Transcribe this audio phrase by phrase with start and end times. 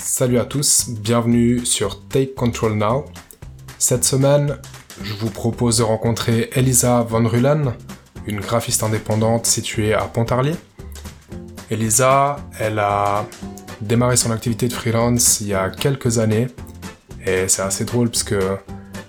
[0.00, 3.04] Salut à tous, bienvenue sur Take Control Now.
[3.78, 4.56] Cette semaine,
[5.02, 7.74] je vous propose de rencontrer Elisa Van Rulen,
[8.26, 10.54] une graphiste indépendante située à Pontarlier.
[11.70, 13.26] Elisa, elle a
[13.80, 16.46] démarré son activité de freelance il y a quelques années
[17.26, 18.24] et c'est assez drôle parce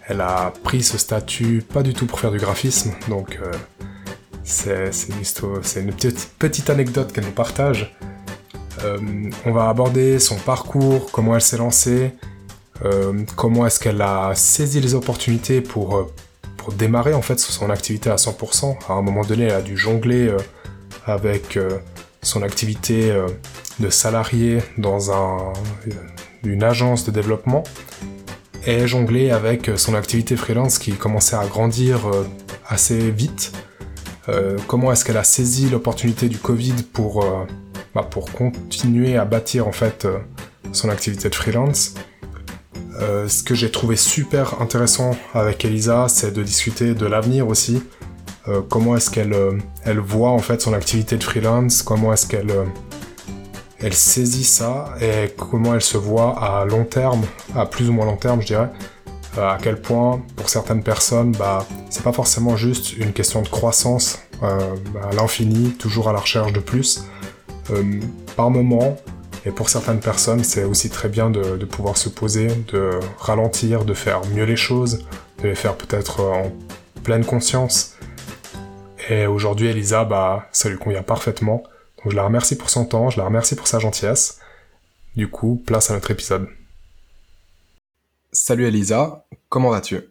[0.07, 3.51] elle a pris ce statut pas du tout pour faire du graphisme, donc euh,
[4.43, 4.89] c'est
[5.79, 7.95] une, petite, petite anecdote qu'elle nous partage.
[8.83, 8.97] Euh,
[9.45, 12.11] on va aborder son parcours, comment elle s'est lancée,
[12.85, 16.13] euh, comment est-ce qu'elle a saisi les opportunités pour, euh,
[16.57, 18.77] pour démarrer en fait son activité à 100%.
[18.87, 20.33] À un moment donné, elle a dû jongler
[21.05, 21.57] avec
[22.21, 23.13] son activité
[23.79, 25.53] de salarié dans un,
[26.43, 27.63] une agence de développement
[28.65, 32.01] et jongler avec son activité freelance qui commençait à grandir
[32.67, 33.53] assez vite.
[34.67, 37.25] comment est-ce qu'elle a saisi l'opportunité du Covid pour
[37.99, 40.19] bah, pour continuer à bâtir en fait euh,
[40.71, 41.95] son activité de freelance.
[43.01, 47.83] Euh, ce que j'ai trouvé super intéressant avec Elisa, c'est de discuter de l'avenir aussi.
[48.47, 49.35] Euh, comment est-ce qu'elle
[49.83, 52.53] elle voit en fait son activité de freelance, comment est-ce qu'elle
[53.79, 57.21] elle saisit ça et comment elle se voit à long terme,
[57.55, 58.69] à plus ou moins long terme je dirais,
[59.37, 64.19] à quel point pour certaines personnes bah, c'est pas forcément juste une question de croissance
[64.41, 67.03] à l'infini, toujours à la recherche de plus,
[68.35, 68.97] par moment,
[69.45, 73.93] et pour certaines personnes, c'est aussi très bien de, pouvoir se poser, de ralentir, de
[73.93, 75.05] faire mieux les choses,
[75.41, 76.51] de les faire peut-être en
[77.03, 77.95] pleine conscience.
[79.09, 81.63] Et aujourd'hui, Elisa, bah, ça lui convient parfaitement.
[81.97, 84.39] Donc je la remercie pour son temps, je la remercie pour sa gentillesse.
[85.15, 86.47] Du coup, place à notre épisode.
[88.31, 90.01] Salut Elisa, comment vas-tu?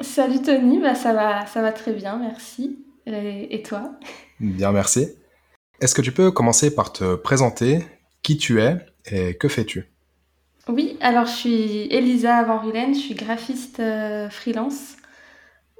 [0.00, 2.78] Salut Tony, bah ça va, ça va très bien, merci.
[3.06, 3.92] et toi?
[4.40, 5.08] Bien, merci.
[5.82, 7.84] Est-ce que tu peux commencer par te présenter
[8.22, 9.90] qui tu es et que fais-tu?
[10.68, 14.94] Oui, alors je suis Elisa Van Rulen, je suis graphiste euh, freelance.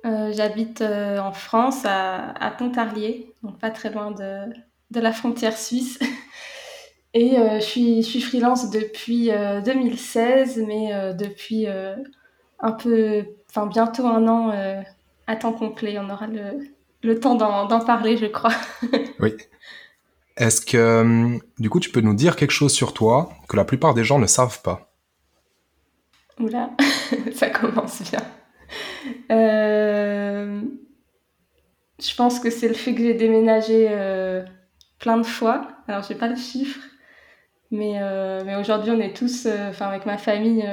[0.04, 6.00] Euh, j'habite euh, en France, à, Pontarlier, donc pas très loin de, la frontière suisse.
[7.15, 9.31] Et je, suis, je suis freelance depuis
[9.65, 11.66] 2016, mais depuis
[12.59, 14.50] un peu, enfin bientôt un an
[15.27, 15.98] à temps complet.
[15.98, 16.72] On aura le,
[17.03, 18.54] le temps d'en parler, je crois.
[19.21, 19.34] oui.
[20.37, 23.65] Est-ce que, euh, du coup, tu peux nous dire quelque chose sur toi que la
[23.65, 24.93] plupart des gens ne savent pas?
[26.41, 26.70] Oula,
[27.34, 28.22] ça commence bien.
[29.31, 30.62] Euh,
[32.00, 34.42] je pense que c'est le fait que j'ai déménagé euh,
[34.98, 35.69] plein de fois.
[35.87, 36.81] Alors, j'ai pas le chiffre,
[37.71, 38.00] mais,
[38.44, 40.66] mais aujourd'hui, on est tous, enfin, avec ma famille,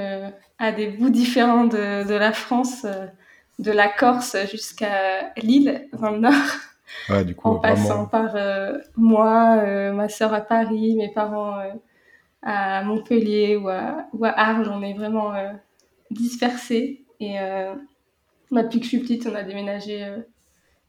[0.57, 2.85] à des bouts différents de, de la France,
[3.59, 6.33] de la Corse jusqu'à Lille, dans le nord
[7.43, 11.71] en passant par euh, moi, euh, ma soeur à Paris, mes parents euh,
[12.41, 15.33] à Montpellier ou à, ou à, Arles, on est vraiment
[16.11, 17.03] dispersés.
[17.19, 17.35] Et
[18.49, 20.07] depuis que je suis petite, on a déménagé.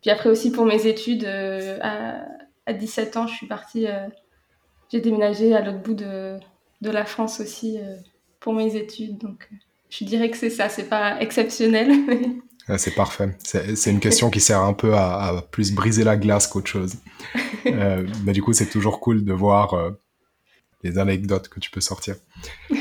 [0.00, 2.24] Puis après aussi pour mes études, à,
[2.66, 3.86] à, 17 ans, je suis partie,
[4.92, 6.38] j'ai déménagé à l'autre bout de,
[6.82, 7.80] de, la France aussi
[8.38, 9.18] pour mes études.
[9.18, 9.50] Donc
[9.88, 11.90] je dirais que c'est ça, c'est pas exceptionnel.
[12.78, 13.36] c'est parfait.
[13.42, 16.96] C'est une question qui sert un peu à, plus briser la glace qu'autre chose.
[17.66, 19.90] Euh, mais du coup, c'est toujours cool de voir euh,
[20.82, 22.16] les anecdotes que tu peux sortir.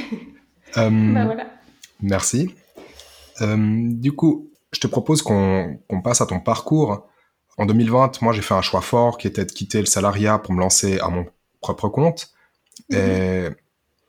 [0.77, 1.51] Euh, bah voilà.
[1.99, 2.53] Merci.
[3.41, 7.07] du coup, je te propose qu'on passe à ton parcours.
[7.57, 10.53] En 2020, moi, j'ai fait un choix fort qui était de quitter le salariat pour
[10.53, 11.25] me lancer à mon
[11.59, 12.31] propre compte.
[12.91, 12.95] Et
[13.49, 13.55] mhm.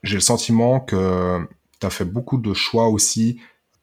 [0.02, 1.48] j'ai le sentiment que
[1.80, 3.40] tu as fait beaucoup de choix aussi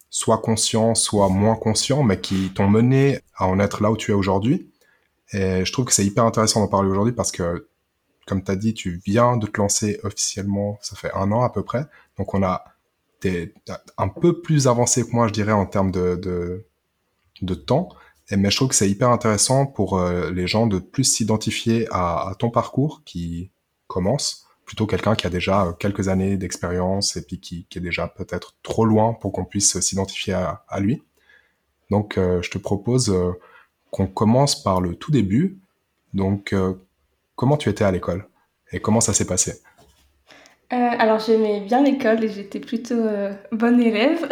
[0.09, 4.12] soit conscient, soit moins conscient, mais qui t'ont mené à en être là où tu
[4.12, 4.69] es aujourd'hui.
[5.34, 7.68] Et je trouve que c'est hyper intéressant d'en parler aujourd'hui parce que,
[8.25, 11.50] comme tu as dit, tu viens de te lancer officiellement, ça fait un an à
[11.50, 11.85] peu près.
[12.18, 12.63] Donc on a,
[13.19, 13.53] t'es
[13.97, 16.16] un peu plus avancé que moi, je dirais, en termes de,
[17.41, 17.89] de, temps.
[18.29, 21.88] Et, mais je trouve que c'est hyper intéressant pour euh, les gens de plus s'identifier
[21.91, 23.51] à, ton parcours qui
[23.88, 28.08] commence plutôt quelqu'un qui a déjà euh, quelques années d'expérience et puis qui, est déjà
[28.08, 31.02] peut-être trop loin pour qu'on puisse s'identifier à, lui.
[31.90, 33.31] Donc, euh, je te propose euh,
[33.92, 35.58] qu'on commence par le tout début.
[36.14, 36.54] Donc,
[37.36, 38.28] comment tu étais à l'école
[38.72, 39.62] et comment ça s'est passé?
[40.70, 43.08] Alors, j'aimais bien l'école et j'étais plutôt
[43.52, 44.28] bonne élève.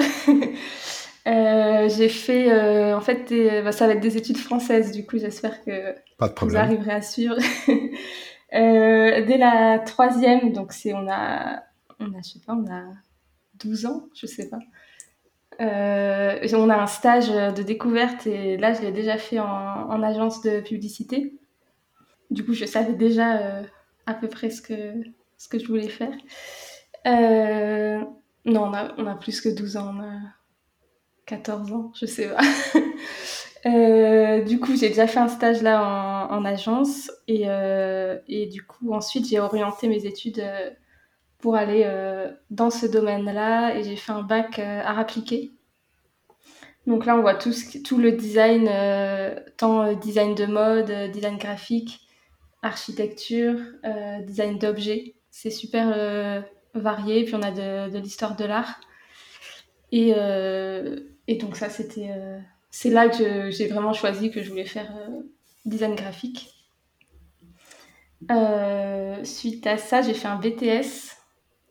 [1.26, 3.32] j'ai fait, en fait,
[3.64, 6.94] bah, ça va être des études françaises, du coup, j'espère que Pas de vous arriverez
[6.94, 7.38] à suivre.
[8.54, 11.64] Euh, dès la troisième, donc c'est on a,
[12.00, 12.84] on a, je sais pas, on a
[13.56, 14.60] 12 ans, je sais pas.
[15.62, 20.42] Euh, on a un stage de découverte et là je l'ai déjà fait en, agence
[20.42, 21.34] de publicité.
[22.30, 23.64] Du coup, je savais déjà euh,
[24.06, 24.94] à peu près ce que,
[25.38, 26.14] ce que je voulais faire.
[28.46, 30.20] Non, on a, on a, plus que 12 ans, on a
[31.26, 32.42] 14 ans, je sais pas.
[33.66, 38.46] euh, du coup, j'ai déjà fait un stage là en, en agence et, euh, et,
[38.46, 40.70] du coup, ensuite, j'ai orienté mes études euh,
[41.40, 41.88] pour aller
[42.50, 45.52] dans ce domaine-là et j'ai fait un bac art appliqué.
[46.88, 47.54] Donc là, on voit tout,
[47.84, 48.70] tout le design,
[49.58, 52.00] tant design de mode, design graphique,
[52.64, 53.60] architecture,
[54.26, 55.16] design d'objets.
[55.30, 58.80] C'est super varié, puis on a de, de l'histoire de l'art.
[59.92, 60.14] Et,
[61.28, 62.10] et, donc ça, c'était,
[62.78, 65.22] c'est là que j'ai vraiment choisi que je voulais faire euh,
[65.64, 66.54] design graphique.
[69.24, 71.16] suite à ça, j'ai fait un BTS.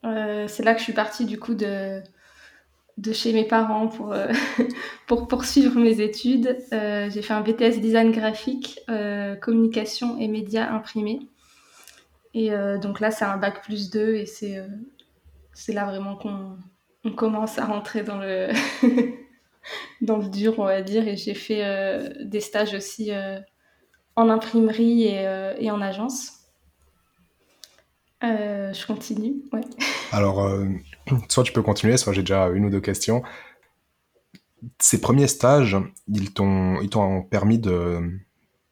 [0.02, 2.00] c'est là que je suis partie du coup de,
[3.12, 4.14] chez mes parents pour,
[5.06, 6.56] pour poursuivre mes études.
[6.72, 8.80] j'ai fait un BTS design graphique,
[9.42, 11.20] communication et médias imprimés.
[12.32, 12.48] Et
[12.80, 16.56] donc là, c'est un bac plus 2 et c'est là vraiment qu'on
[17.04, 18.48] on commence à rentrer dans le,
[20.00, 21.06] dans le dur, on va dire.
[21.06, 23.38] Et j'ai fait euh, des stages aussi euh,
[24.16, 26.32] en imprimerie et, euh, en agence.
[28.22, 29.62] je continue, ouais.
[30.12, 30.48] Alors,
[31.28, 33.22] soit tu peux continuer, soit j'ai déjà une ou deux questions.
[34.78, 35.76] Ces premiers stages,
[36.08, 38.00] ils t'ont permis de,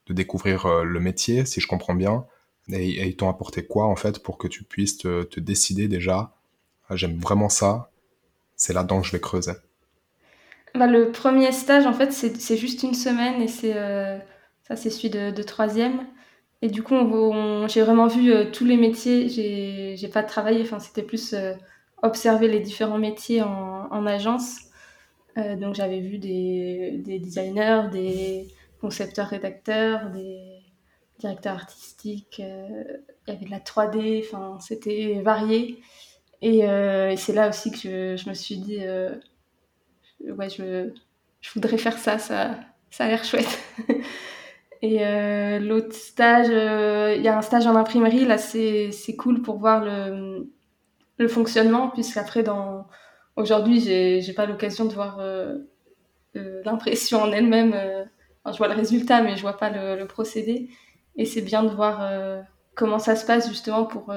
[0.06, 2.24] de, découvrir le métier, si je comprends bien,
[2.70, 6.32] et, ils t'ont apporté quoi en fait pour que tu puisses te, te décider déjà
[6.92, 7.90] ah, j'aime vraiment ça,
[8.54, 9.52] c'est là-dedans que je vais creuser?
[10.74, 14.18] Bah, Le premier stage, en fait, c'est juste une semaine et c'est euh,
[14.62, 16.06] ça, c'est celui de, troisième.
[16.62, 16.94] Et du coup,
[17.68, 19.28] j'ai vraiment vu euh, tous les métiers.
[19.28, 21.54] J'ai pas travaillé, enfin, c'était plus euh,
[22.02, 24.60] observer les différents métiers en, en agence.
[25.36, 28.48] donc, j'avais vu des, des, designers, des
[28.80, 30.40] concepteurs, rédacteurs, des
[31.18, 32.38] directeurs artistiques.
[32.40, 35.80] Il y avait de la 3D, enfin, c'était varié.
[36.44, 38.80] Euh, et, c'est là aussi que je, me suis dit,
[40.30, 40.90] ouais, je,
[41.40, 42.56] je, voudrais faire ça, ça,
[42.90, 43.58] ça a l'air chouette.
[44.82, 49.58] et euh, l'autre stage, il y a un stage en imprimerie, là c'est cool pour
[49.58, 50.50] voir le,
[51.18, 52.86] le fonctionnement, puisqu'après, dans...
[53.36, 55.20] aujourd'hui, j'ai pas l'occasion de voir
[56.34, 57.74] l'impression en elle-même.
[58.46, 60.68] je vois le résultat, mais je vois pas le procédé.
[61.16, 64.12] Et c'est bien de voir comment ça se passe justement pour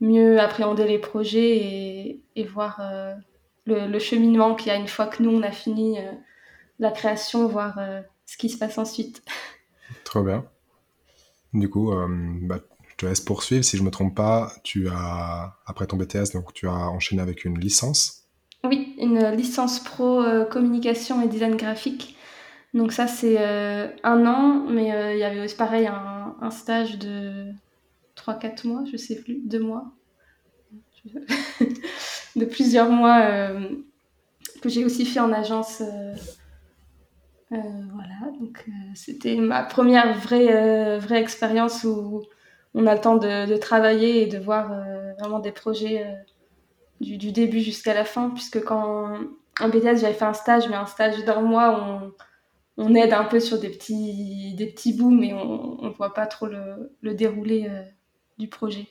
[0.00, 2.80] mieux appréhender les projets et, voir
[3.70, 6.12] euh, le, cheminement qu'il y a une fois que nous, on a fini euh,
[6.78, 9.22] la création, voir euh, ce qui se passe ensuite.
[10.04, 10.44] Trop bien.
[11.54, 11.90] Du coup,
[12.42, 13.64] bah, je te laisse poursuivre.
[13.64, 17.46] Si je me trompe pas, tu as, après ton BTS, donc tu as enchaîné avec
[17.46, 18.28] une licence
[18.64, 22.18] Oui, une licence pro communication et design graphique.
[22.74, 27.46] Donc ça, c'est un an, mais il y avait aussi pareil un, un stage de
[28.14, 29.90] 3-4 mois, je sais plus, 2 mois,
[32.36, 33.68] de plusieurs mois euh,
[34.62, 35.80] que j'ai aussi fait en agence.
[35.80, 36.14] Euh,
[37.52, 37.56] euh,
[37.92, 42.22] voilà, donc c'était ma première vraie, vraie expérience où
[42.74, 44.70] on a le temps de, travailler et de voir
[45.18, 46.06] vraiment des projets
[47.00, 49.18] du, du, début jusqu'à la fin, puisque quand
[49.60, 52.12] en BTS j'avais fait un stage, mais un stage d'un mois,
[52.76, 56.12] on, on aide un peu sur des petits, des petits bouts, mais on ne voit
[56.12, 57.70] pas trop le, le déroulé
[58.36, 58.88] du projet.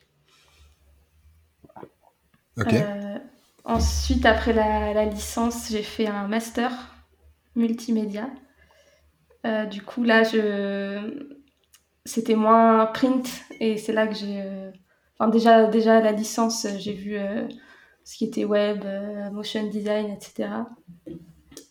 [2.66, 3.20] Euh,
[3.68, 6.72] ensuite, après la, licence, j'ai fait un master
[7.56, 8.30] multimédia.
[9.46, 11.28] Euh, du coup, là, je...
[12.06, 14.42] c'était moins print et c'est là que j'ai.
[14.42, 14.72] Euh,
[15.20, 17.18] enfin, déjà, déjà, la licence, j'ai vu
[18.04, 18.84] ce qui était web,
[19.32, 20.50] motion design, etc.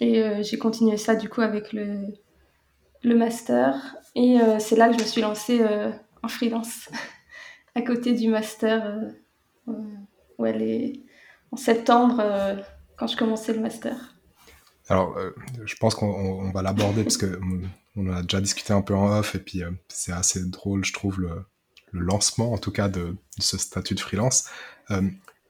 [0.00, 2.14] Et j'ai continué ça, du coup, avec le,
[3.02, 3.96] le master.
[4.14, 5.60] Et c'est là que je me suis lancée
[6.22, 6.88] en freelance.
[7.76, 9.12] à côté du master
[9.68, 11.02] euh, elle est
[11.52, 12.56] en septembre euh,
[12.96, 13.96] quand je commençais le master.
[14.88, 15.30] Alors, euh,
[15.64, 17.40] je pense qu'on va l'aborder parce que
[17.96, 21.20] on a déjà discuté un peu en off et puis c'est assez drôle, je trouve,
[21.20, 21.46] le,
[21.92, 24.50] lancement en tout cas de, ce statut de freelance.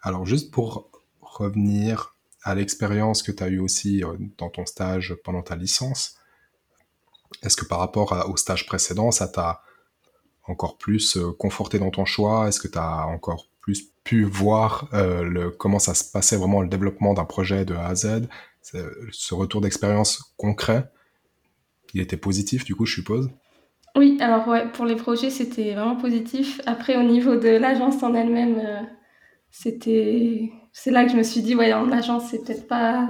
[0.00, 4.04] alors, juste pour revenir à l'expérience que tu as eue aussi
[4.38, 6.16] dans ton stage pendant ta licence,
[7.42, 9.62] est-ce que par rapport au stage précédent, ça t'a
[10.44, 12.48] encore plus euh, conforté dans ton choix?
[12.48, 13.48] Est-ce que tu as encore
[14.06, 17.88] pu voir euh, le, comment ça se passait vraiment le développement d'un projet de A
[17.88, 18.28] à Z
[18.62, 20.90] Ce retour d'expérience concret,
[21.92, 23.30] il était positif du coup, je suppose?
[23.96, 26.60] Oui, alors ouais, pour les projets, c'était vraiment positif.
[26.66, 28.80] Après, au niveau de l'agence en elle-même, euh,
[29.50, 30.52] c'était...
[30.72, 33.08] C'est là que je me suis dit, ouais, en agence, c'est peut-être pas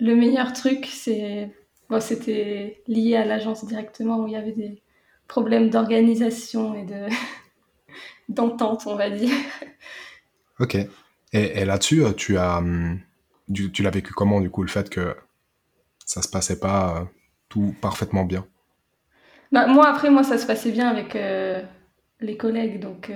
[0.00, 0.86] le meilleur truc.
[0.90, 1.50] C'est...
[1.88, 4.82] Bon, c'était lié à l'agence directement où il y avait des
[5.28, 7.06] problème d'organisation et de
[8.28, 9.34] d'entente, on va dire.
[10.60, 10.76] Ok.
[11.32, 13.00] Et, là-dessus, tu as, hum,
[13.52, 15.16] tu, l'as vécu comment du coup le fait que
[16.06, 17.08] ça se passait pas
[17.48, 18.46] tout parfaitement bien?
[19.50, 21.14] Bah, moi après moi ça se passait bien avec
[22.20, 23.10] les collègues donc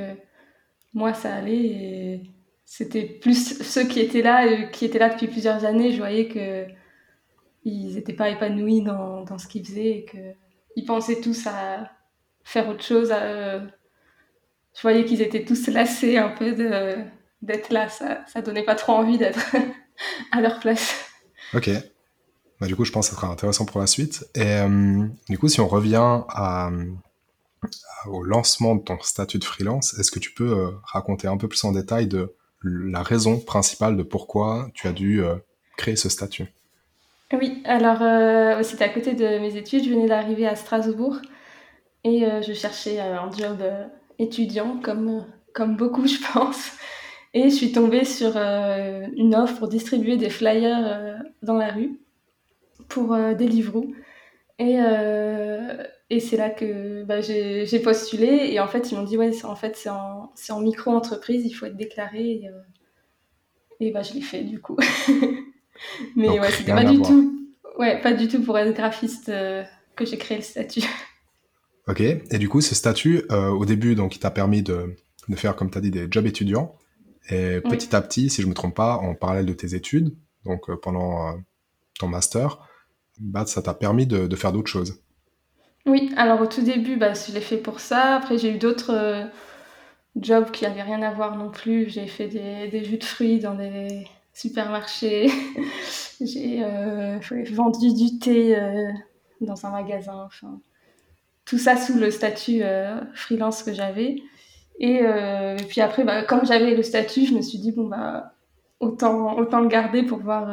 [0.95, 2.23] moi ça allait et
[2.71, 6.67] c'était plus ceux qui étaient là, qui étaient là depuis plusieurs années, je voyais que
[7.65, 11.91] ils n'étaient pas épanouis dans, dans ce qu'ils faisaient et qu'ils pensaient tous à
[12.45, 13.11] faire autre chose.
[14.79, 16.53] Je voyais qu'ils étaient tous lassés un peu
[17.43, 17.89] d'être là.
[17.89, 19.55] Ça, ça donnait pas trop envie d'être
[20.33, 20.95] à leur place.
[21.53, 21.69] Ok.
[22.61, 24.27] Bah, du coup, je pense que ça sera intéressant pour la suite.
[24.35, 26.71] Et euh, du coup, si on revient à,
[28.07, 31.49] au lancement de ton statut de freelance, est-ce que tu peux euh, raconter un peu
[31.49, 35.37] plus en détail de la raison principale de pourquoi tu as dû euh,
[35.77, 36.47] créer ce statut?
[37.33, 39.85] Oui, alors euh, c'était à côté de mes études.
[39.85, 41.17] Je venais d'arriver à Strasbourg
[42.05, 43.63] et euh, je cherchais un job
[44.19, 46.73] étudiant, comme, comme beaucoup, je pense.
[47.35, 52.01] Et je suis tombée sur une offre pour distribuer des flyers dans la rue
[52.89, 53.93] pour Deliveroo.
[54.59, 54.79] Et,
[56.11, 59.57] et c'est là que bah, j'ai postulé et en fait ils m'ont dit ouais en
[59.57, 62.63] fait c'est en, en micro-entreprise, il faut être déclaré et, euh,
[63.81, 64.77] et bah, je l'ai fait du coup.
[66.17, 67.47] Mais ouais c'était pas du tout
[67.79, 69.63] ouais pas du tout pour être graphiste euh,
[69.97, 70.83] que j'ai créé le statut.
[71.89, 74.97] Ok et du coup ce statut euh, au début donc il t'a permis de,
[75.29, 76.77] de, faire comme tu as dit des jobs étudiants
[77.31, 80.15] et petit à petit si je me trompe pas en parallèle de tes études
[80.45, 81.35] donc pendant
[81.99, 82.59] ton master
[83.21, 85.03] bah, ça t'a permis de, de faire d'autres choses.
[85.87, 88.17] Oui, alors au tout début, bah, je l'ai fait pour ça.
[88.17, 89.25] Après, j'ai eu d'autres euh,
[90.17, 91.89] jobs qui n'avaient rien à voir non plus.
[91.89, 95.31] J'ai fait des, jus de fruits dans des supermarchés.
[96.21, 97.19] j'ai euh,
[97.53, 98.93] vendu du thé euh,
[99.41, 100.25] dans un magasin.
[100.27, 100.61] Enfin,
[101.49, 102.63] tout ça sous le statut
[103.15, 104.17] freelance que j'avais.
[104.79, 105.01] Et,
[105.69, 108.35] puis après, bah, comme j'avais le statut, je me suis dit, bon, bah,
[108.81, 110.49] autant, le garder pour voir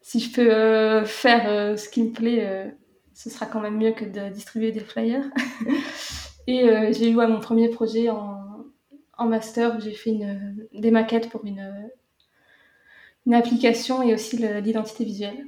[0.00, 2.72] si je peux faire ce qui me plaît
[3.18, 5.24] ce sera quand même mieux que de distribuer des flyers.
[6.46, 8.44] et euh, j'ai eu mon premier projet en,
[9.26, 10.16] master j'ai fait
[10.72, 11.90] des maquettes pour une,
[13.32, 15.46] application et aussi l'identité visuelle.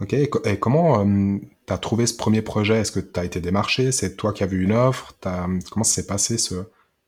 [0.00, 0.30] Ok, et,
[0.60, 2.78] comment euh, tu as trouvé ce premier projet?
[2.80, 3.92] Est-ce que tu as été démarché?
[3.92, 5.14] C'est toi qui as vu une offre?
[5.70, 6.54] Comment s'est passé ce,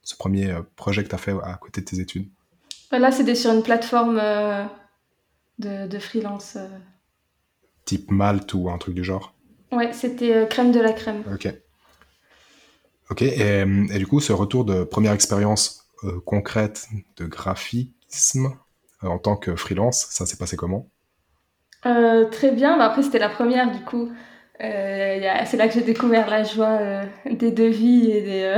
[0.03, 2.29] ce, premier euh, projet que tu as fait à côté de tes études?
[2.93, 4.21] Là, c'était sur une plateforme
[5.59, 6.57] de, de, freelance.
[7.85, 9.35] Type Malte ou un truc du genre?
[9.73, 11.23] Ouais, c'était euh, crème de la crème.
[11.33, 11.53] Ok.
[13.11, 13.65] Ok, et,
[13.99, 18.55] du coup, ce retour de première expérience euh, concrète de graphisme
[19.03, 20.89] euh, en tant que freelance, ça s'est passé comment?
[21.83, 24.11] Très bien, bah, après c'était la première du coup.
[24.61, 28.57] C'est là que j'ai découvert la joie des devis et des,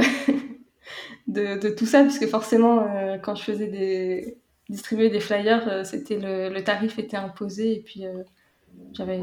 [1.58, 2.86] de, tout ça, puisque forcément,
[3.22, 4.36] quand je faisais
[4.68, 8.04] distribuer des flyers, c'était le, tarif était imposé et puis
[8.92, 9.22] j'avais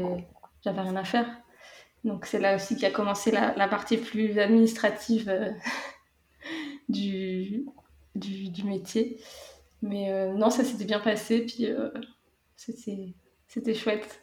[0.64, 1.26] rien à faire.
[2.04, 5.50] Donc c'est là aussi qu'a commencé la, partie plus administrative euh,
[6.88, 7.64] du,
[8.64, 9.18] métier.
[9.82, 11.90] Mais euh, non, ça s'était bien passé, puis euh,
[12.56, 14.22] c'était chouette.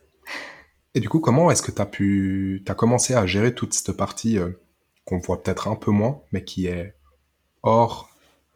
[0.93, 3.95] Et du coup, comment est-ce que tu as pu, as commencé à gérer toute cette
[3.95, 4.37] partie
[5.05, 6.95] qu'on voit peut-être un peu moins, mais qui est
[7.63, 8.09] hors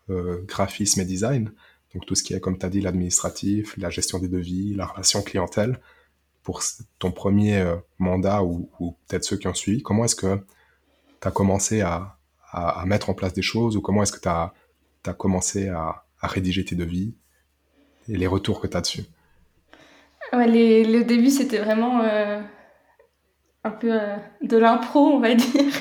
[0.09, 1.51] graphisme et design?
[1.95, 4.85] Donc tout ce qui est, comme tu as dit, l'administratif, la gestion des devis, la
[4.85, 5.79] relation clientèle
[6.43, 6.61] pour
[6.99, 8.69] ton premier euh, mandat ou,
[9.07, 10.35] peut-être ceux qui ont suivi, comment est-ce que
[11.21, 12.17] tu as commencé à,
[12.85, 14.53] mettre en place des choses ou comment est-ce que tu as,
[15.05, 17.15] as, commencé à, à, rédiger tes devis
[18.07, 19.05] et les retours que tu as dessus?
[20.33, 22.41] Ouais, les, Le début, c'était vraiment euh,
[23.63, 25.73] un peu euh, de l'impro, on va dire.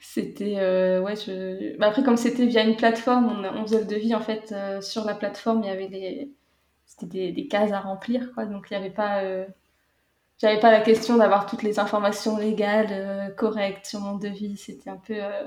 [0.00, 0.54] C'était,
[1.00, 1.76] ouais, je...
[1.78, 5.04] Bah, après, comme c'était via une plateforme, on, on, faisait le devis en fait sur
[5.04, 6.30] la plateforme, il y avait des,
[6.86, 9.22] c'était des, cases à remplir, quoi, donc il n'y avait pas
[10.38, 14.56] j'avais pas la question d'avoir toutes les informations légales euh, correctes sur mon devis.
[14.56, 15.44] C'était un peu euh,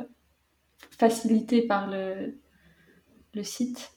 [0.97, 2.39] facilité par le,
[3.33, 3.91] le site.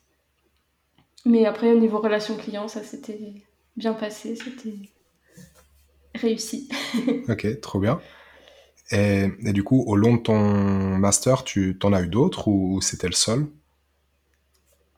[1.25, 3.45] Mais après, au niveau relation client, ça s'était
[3.81, 4.75] bien passé, c'était
[6.15, 6.69] réussi.
[7.29, 8.01] ok, trop bien.
[8.93, 12.81] Et, et, du coup, au long de ton master, tu t'en as eu d'autres ou
[12.81, 13.47] c'était le seul?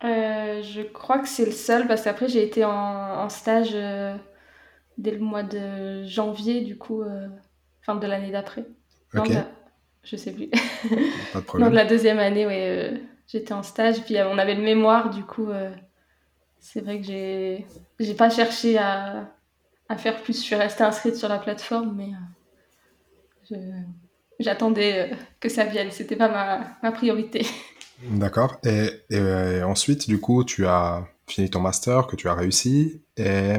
[0.05, 3.75] Euh, Je crois que c'est le seul parce qu'après j'ai été en, en stage
[4.99, 7.29] dès le mois de janvier, du coup, euh,
[7.83, 8.65] fin de l'année d'après.
[9.15, 9.25] Non,
[10.05, 10.49] je sais plus.
[11.33, 11.69] Pas de problème.
[11.69, 12.97] non, de la deuxième année, euh,
[13.29, 15.49] j'étais en stage, puis euh, on avait le mémoire, du coup,
[16.63, 17.67] c'est vrai que j'ai,
[17.99, 19.29] j'ai pas cherché à,
[19.89, 20.39] à faire plus.
[20.39, 23.59] Je suis restée inscrite sur la plateforme, mais
[24.39, 25.91] j'attendais que ça vienne.
[25.91, 27.45] C'était pas ma, ma priorité.
[28.03, 28.59] D'accord.
[28.65, 33.57] Et, et, ensuite, du coup, tu as fini ton master, que tu as réussi, et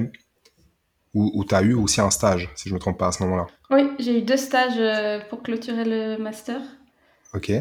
[1.13, 3.21] où, tu as eu aussi un stage, si je ne me trompe pas à ce
[3.23, 3.47] moment-là.
[3.69, 6.59] Oui, j'ai eu deux stages euh, pour clôturer le master.
[7.33, 7.51] Ok.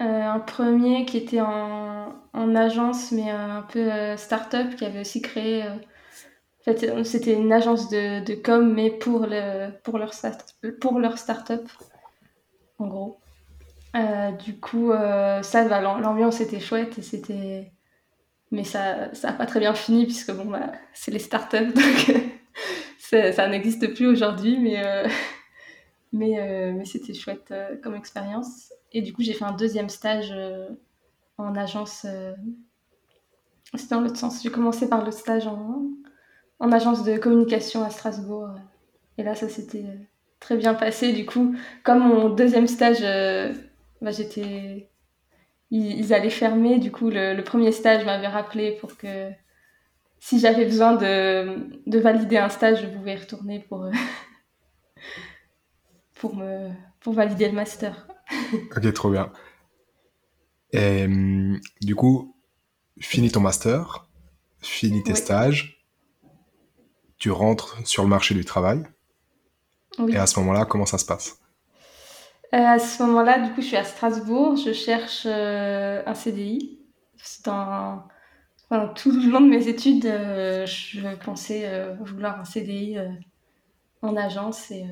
[0.00, 5.00] Euh, un premier qui était en, en agence, mais un peu euh, start-up, qui avait
[5.00, 5.64] aussi créé.
[5.64, 5.78] en
[6.64, 11.18] fait, c'était une agence de, de, com, mais pour, le, pour leur, start, pour leur
[11.18, 11.68] start-up,
[12.78, 13.18] en gros.
[14.44, 14.92] du coup,
[15.42, 17.72] ça, bah, l'ambiance était chouette et c'était.
[18.50, 22.28] Mais ça n'a pas très bien fini, puisque bon, bah, c'est les start-up, donc
[23.10, 25.06] ça n'existe plus aujourd'hui, mais, euh,
[26.12, 28.72] mais, euh, mais c'était chouette euh, comme expérience.
[28.92, 30.32] Et du coup, j'ai fait un deuxième stage
[31.36, 32.06] en agence.
[33.74, 34.42] C'était dans l'autre sens.
[34.42, 35.82] J'ai commencé par le stage en,
[36.58, 38.48] en agence de communication à Strasbourg.
[39.18, 39.84] Et là, ça s'était
[40.40, 41.12] très bien passé.
[41.12, 43.02] Du coup, comme mon deuxième stage,
[44.00, 44.88] bah, j'étais.
[45.70, 46.78] Ils, allaient fermer.
[46.78, 49.30] Du coup, le, premier stage m'avait rappelé pour que
[50.20, 53.90] si j'avais besoin de, de, valider un stage, je pouvais y retourner pour, euh,
[56.18, 56.70] pour, me,
[57.00, 58.08] pour valider le master.
[58.76, 59.32] ok, trop bien.
[60.72, 62.36] Et hum, du coup,
[63.00, 64.08] finis ton master,
[64.60, 65.86] finis tes stages,
[67.18, 68.84] tu rentres sur le marché du travail.
[70.08, 71.40] Et à ce moment-là, comment ça se passe?
[72.54, 76.78] Euh, À ce moment-là, du coup, je suis à Strasbourg, je cherche euh, un CDI.
[77.46, 78.04] Un
[78.94, 82.98] tout le long de mes études, euh, je pensais vouloir un CDI
[84.02, 84.70] en agence.
[84.70, 84.84] Et,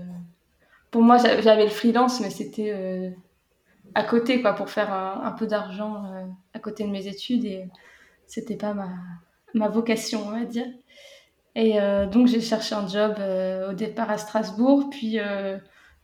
[0.96, 3.14] pour moi, j'avais le freelance, mais c'était
[3.94, 6.04] à côté, quoi, pour faire un, peu d'argent
[6.54, 7.44] à côté de mes études.
[7.44, 7.68] Et
[8.26, 8.72] c'était pas
[9.52, 10.64] ma, vocation, on va dire.
[11.54, 11.74] Et
[12.10, 13.12] donc, j'ai cherché un job
[13.68, 15.18] au départ à Strasbourg, puis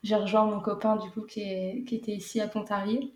[0.03, 3.15] j'ai rejoint mon copain, du coup, qui, était ici à Pontarlier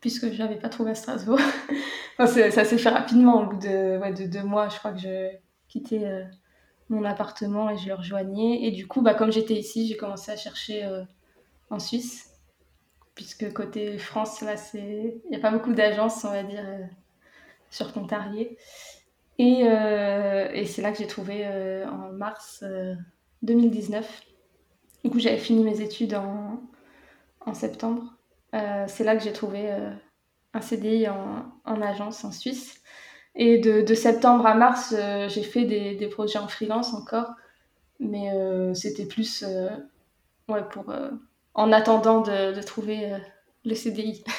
[0.00, 1.38] puisque je n'avais pas trouvé à Strasbourg.
[2.18, 5.28] ça s'est fait rapidement, au bout de, de, deux mois, je crois que je
[5.68, 6.24] quittais euh,
[6.88, 8.64] mon appartement et je le rejoignais.
[8.64, 11.04] Et du coup, bah, comme j'étais ici, j'ai commencé à chercher euh,
[11.70, 12.30] en Suisse,
[13.14, 16.84] puisque côté France, là, il n'y a pas beaucoup d'agences, on va dire, euh,
[17.70, 18.56] sur Pontarlier.
[19.38, 21.46] Et, et c'est là que j'ai trouvé
[21.84, 22.64] en mars
[23.42, 24.22] 2019.
[25.04, 26.62] Du coup, j'avais fini mes études en,
[27.46, 28.16] en septembre.
[28.54, 29.90] Euh, c'est là que j'ai trouvé euh,
[30.54, 32.75] un CDI en, agence en Suisse.
[33.38, 37.30] Et de, septembre à mars, euh, j'ai fait des, projets en freelance encore,
[38.00, 38.30] mais
[38.74, 39.44] c'était plus
[40.48, 40.92] ouais, pour,
[41.54, 43.12] en attendant de, trouver
[43.64, 44.24] le CDI.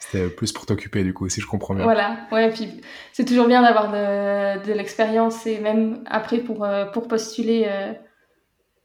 [0.00, 1.82] C'était plus pour t'occuper du coup, si je comprends bien.
[1.82, 2.80] Voilà, ouais, puis
[3.12, 7.68] c'est toujours bien d'avoir de, l'expérience et même après pour, pour postuler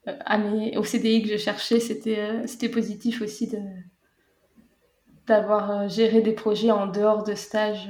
[0.05, 3.59] à mes, au CDI que je cherchais, c'était c'était positif aussi de,
[5.27, 7.89] d'avoir euh, géré des projets en dehors de stage.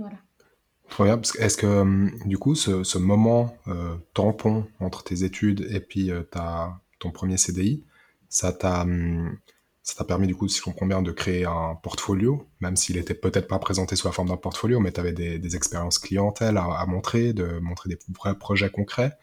[0.00, 1.16] Euh.
[1.38, 6.80] Est-ce que hum, du coup, ce, moment euh, tampon entre tes études et puis ta,
[6.98, 7.84] ton premier CDI,
[8.28, 9.38] ça t'a hum,
[9.82, 12.98] ça t'a permis du coup, si je comprends bien, de créer un portfolio, même s'il
[12.98, 16.58] était peut-être pas présenté sous la forme d'un portfolio, mais tu avais des, expériences clientèle
[16.58, 19.16] à, montrer, de montrer des vrais projets concrets.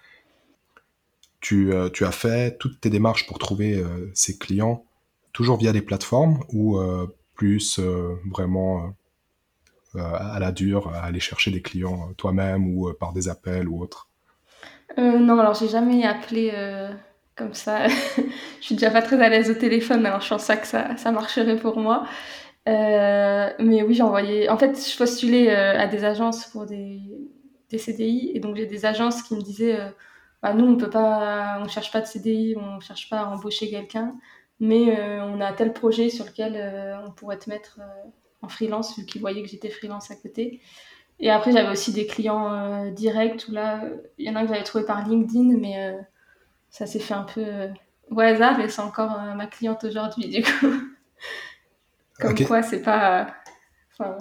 [1.40, 3.84] Tu, tu as fait toutes tes démarches pour trouver
[4.16, 4.84] ces clients
[5.36, 8.90] toujours via des plateformes ou euh, plus euh, vraiment euh,
[10.00, 14.10] à la dure, à aller chercher des clients toi-même ou par des appels ou autre
[14.98, 16.52] Non, alors j'ai jamais appelé
[17.36, 17.88] comme ça.
[18.18, 18.24] je
[18.62, 21.78] suis déjà pas très à l'aise au téléphone, alors je pense que ça, marcherait pour
[21.78, 22.06] moi.
[22.66, 24.50] mais oui, j'ai envoyé.
[24.50, 27.00] En fait, je postulais à des agences pour des,
[27.78, 29.78] CDI, et donc j'ai des agences qui me disaient
[30.42, 33.70] bah, nous, on peut pas, on cherche pas de CDI, on cherche pas à embaucher
[33.70, 34.16] quelqu'un
[34.60, 38.10] mais euh, on a tel projet sur lequel euh, on pourrait te mettre euh,
[38.46, 40.62] en freelance, vu qu'ils voyaient que j'étais freelance à côté.
[41.20, 43.84] Et après, j'avais aussi des clients directs où là,
[44.18, 45.98] il y en a que j'avais trouvé par LinkedIn, mais
[46.70, 47.46] ça s'est fait un peu
[48.12, 50.74] au hasard et c'est encore ma cliente aujourd'hui, du coup.
[52.20, 53.34] Comme quoi, c'est pas.
[53.94, 54.18] Enfin,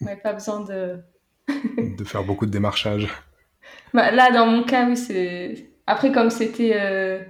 [0.00, 1.00] on n'avait pas besoin de.
[1.98, 3.08] de faire beaucoup de démarchage.
[3.92, 5.70] Bah, là, dans mon cas, oui, c'est.
[5.86, 7.28] Après, comme c'était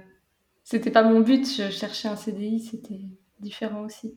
[0.69, 3.01] c'était pas mon but, je cherchais un CDI, c'était
[3.39, 4.15] différent aussi.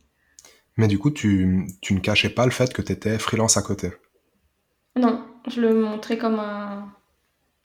[0.77, 3.63] Mais du coup, tu, tu ne cachais pas le fait que tu étais freelance à
[3.63, 3.91] côté
[4.97, 6.93] Non, je le montrais comme un,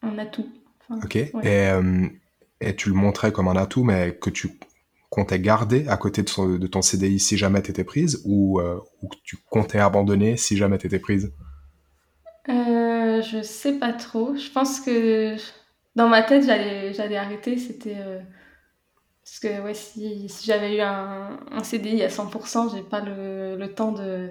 [0.02, 0.48] un atout.
[1.04, 2.08] ok, et, euh,
[2.62, 4.50] et, tu le montrais comme un atout, mais que tu
[5.10, 8.60] comptais garder à côté de ton, de ton CDI si jamais tu étais prise, ou,
[8.60, 11.32] euh, ou, que tu comptais abandonner si jamais tu étais prise?
[12.50, 14.36] Euh, Je sais pas trop.
[14.36, 15.36] Je pense que
[15.96, 17.58] dans ma tête, j'allais arrêter.
[17.58, 18.20] C'était euh,
[19.28, 23.58] parce que ouais, si, si j'avais eu un, un, CDI à 100%, j'ai pas le,
[23.58, 24.30] le, temps de,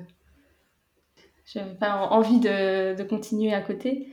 [1.45, 4.09] j'avais pas envie de, continuer à côté.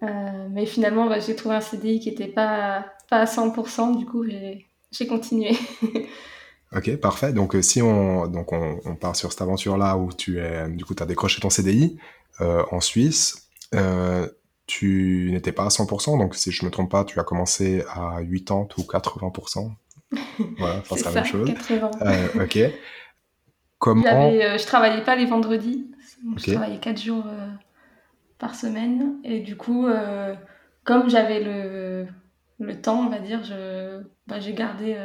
[0.00, 4.24] mais finalement, bah, j'ai trouvé un CDI qui n'était pas, pas à 100%, du coup,
[4.24, 5.56] j'ai continué.
[6.72, 7.32] Ok, parfait.
[7.32, 11.04] Donc, si on, donc on, part sur cette aventure-là où tu es, du coup, as
[11.04, 11.98] décroché ton CDI
[12.38, 13.50] en Suisse,
[14.68, 18.22] tu n'étais pas à 100%, donc si je me trompe pas, tu as commencé à
[18.22, 19.72] 80% ou 80%.
[20.58, 21.48] Voilà, c'est la même chose.
[21.48, 21.90] 80.
[22.02, 22.58] Euh, ok.
[23.78, 24.04] Comment...
[24.06, 25.90] Euh, je travaillais pas les vendredis,
[26.36, 27.48] je travaillais 4 jours euh,
[28.38, 29.88] par semaine, et du coup,
[30.84, 32.06] comme j'avais le,
[32.58, 34.96] le, temps, on va dire, je, bah, j'ai gardé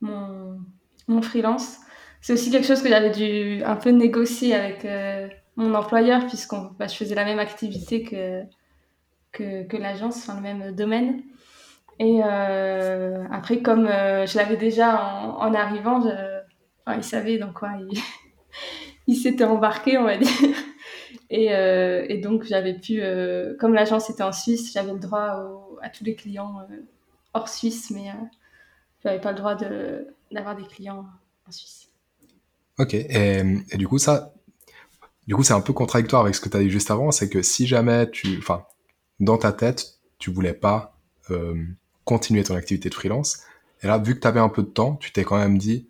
[0.00, 0.60] mon,
[1.08, 1.78] mon freelance.
[2.20, 4.86] C'est aussi quelque chose que j'avais dû un peu négocier avec
[5.56, 8.42] mon employeur, puisqu'on bah, je faisais la même activité que,
[9.32, 11.22] que, que l'agence, enfin le même domaine.
[11.98, 17.70] Et euh, après, comme euh, je l'avais déjà en, arrivant, enfin, il savait dans quoi
[17.78, 17.98] il,
[19.06, 20.30] il s'était embarqué, on va dire.
[21.30, 23.02] Et, euh, et donc, j'avais pu,
[23.58, 26.66] comme l'agence était en Suisse, j'avais le droit à tous les clients
[27.32, 28.10] hors Suisse, mais
[29.02, 29.54] je n'avais pas le droit
[30.30, 31.06] d'avoir des clients
[31.48, 31.88] en Suisse.
[32.78, 33.42] Ok, et,
[33.74, 34.34] du coup, ça,
[35.26, 37.28] du coup, c'est un peu contradictoire avec ce que tu as dit juste avant, c'est
[37.28, 38.66] que si jamais tu, enfin,
[39.20, 40.96] dans ta tête, tu voulais pas
[42.04, 43.42] continuer ton activité de freelance,
[43.82, 45.88] et là, vu que tu avais un peu de temps, tu t'es quand même dit,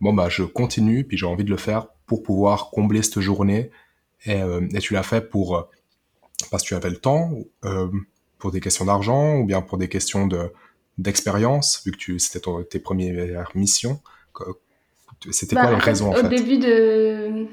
[0.00, 3.70] bon bah, je continue, puis j'ai envie de le faire pour pouvoir combler cette journée,
[4.24, 5.62] et, euh, et tu l'as fait pour euh,
[6.50, 7.32] parce que tu avais le temps,
[7.64, 7.88] euh,
[8.38, 10.52] pour des questions d'argent, ou bien pour des questions de
[10.98, 14.00] d'expérience, vu que c'était tes premières missions.
[15.30, 17.46] C'était quoi bah, les raisons en fait Au début de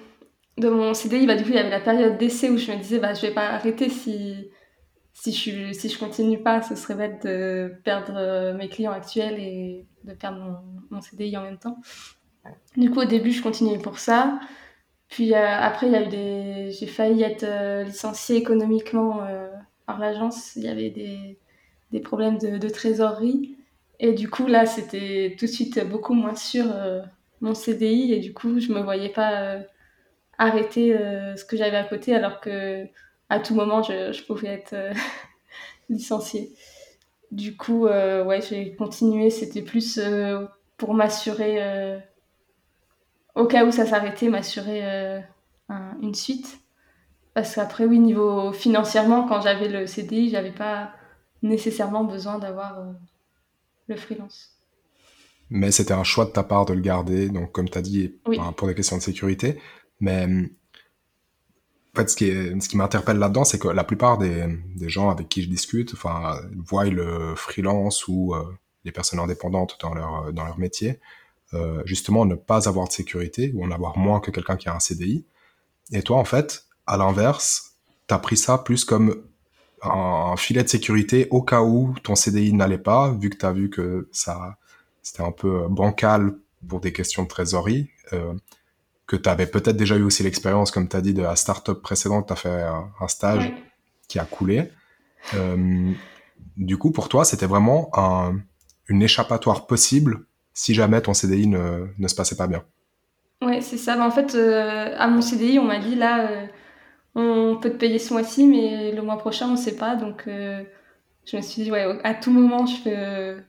[0.58, 2.78] de mon CDI, bah, du coup, il y avait la période d'essai où je me
[2.78, 4.50] disais, bah, je vais pas arrêter si,
[5.20, 9.40] si je, si je continue pas, ce serait bête de perdre euh, mes clients actuels
[9.40, 10.58] et de perdre mon,
[10.92, 11.80] mon CDI en même temps.
[12.78, 14.40] Du coup, au début, je continuais pour ça.
[15.10, 16.72] Puis euh, après, il y a eu des...
[16.72, 19.28] j'ai failli être euh, licenciée économiquement
[19.88, 20.56] par l'agence.
[20.56, 21.40] Il y avait des,
[21.92, 23.58] des problèmes de, de, trésorerie.
[24.00, 26.66] Et du coup, là, c'était tout de suite beaucoup moins sûr
[27.42, 28.14] mon CDI.
[28.14, 29.62] Et du coup, je me voyais pas
[30.38, 32.86] arrêter euh, ce que j'avais à côté alors que
[33.30, 34.94] à tout moment je, je pouvais être euh,
[35.90, 36.54] licenciée.
[37.32, 39.30] Du coup, euh, ouais, j'ai continué.
[39.30, 40.00] C'était plus
[40.78, 42.00] pour m'assurer,
[43.36, 45.22] au cas où ça s'arrêtait, m'assurer
[46.02, 46.60] une suite.
[47.34, 50.92] Parce qu'après, oui, niveau financièrement, quand j'avais le CDI, j'avais pas
[51.42, 52.82] nécessairement besoin d'avoir
[53.88, 54.58] le freelance.
[55.50, 58.16] Mais c'était un choix de ta part de le garder, donc comme tu as dit,
[58.56, 59.60] pour des questions de sécurité.
[60.00, 60.48] Mais en
[61.98, 62.16] fait, ce
[62.68, 64.48] qui, m'interpelle là-dedans, c'est que la plupart des,
[64.82, 65.96] gens avec qui je discute,
[66.56, 68.44] voient le freelance ou euh,
[68.86, 71.00] les personnes indépendantes dans leur, dans leur métier,
[71.54, 74.76] euh, justement, ne pas avoir de sécurité ou en avoir moins que quelqu'un qui a
[74.76, 75.26] un CDI.
[75.92, 77.76] Et toi, en fait, à l'inverse,
[78.08, 79.24] t'as pris ça plus comme
[79.82, 83.70] un, filet de sécurité au cas où ton CDI n'allait pas, vu que t'as vu
[83.70, 84.58] que ça,
[85.02, 86.36] c'était un peu bancal
[86.68, 87.90] pour des questions de trésorerie.
[88.14, 88.34] Euh,
[89.08, 91.82] que tu avais peut-être déjà eu aussi l'expérience, comme tu as dit, de la start-up
[91.82, 93.54] précédente, tu as fait un, stage
[94.10, 94.70] qui a coulé.
[95.34, 95.92] Euh,
[96.58, 98.38] du coup, pour toi, c'était vraiment un,
[98.90, 102.64] une échappatoire possible si jamais ton CDI ne, ne se passait pas bien?
[103.42, 103.98] Ouais, c'est ça.
[104.06, 106.48] En fait, euh, à mon CDI, on m'a dit là, euh,
[107.16, 109.96] on peut te payer ce mois-ci, mais le mois prochain, on ne sait pas.
[109.96, 113.42] Donc, je me suis dit, ouais, à tout moment, je peux...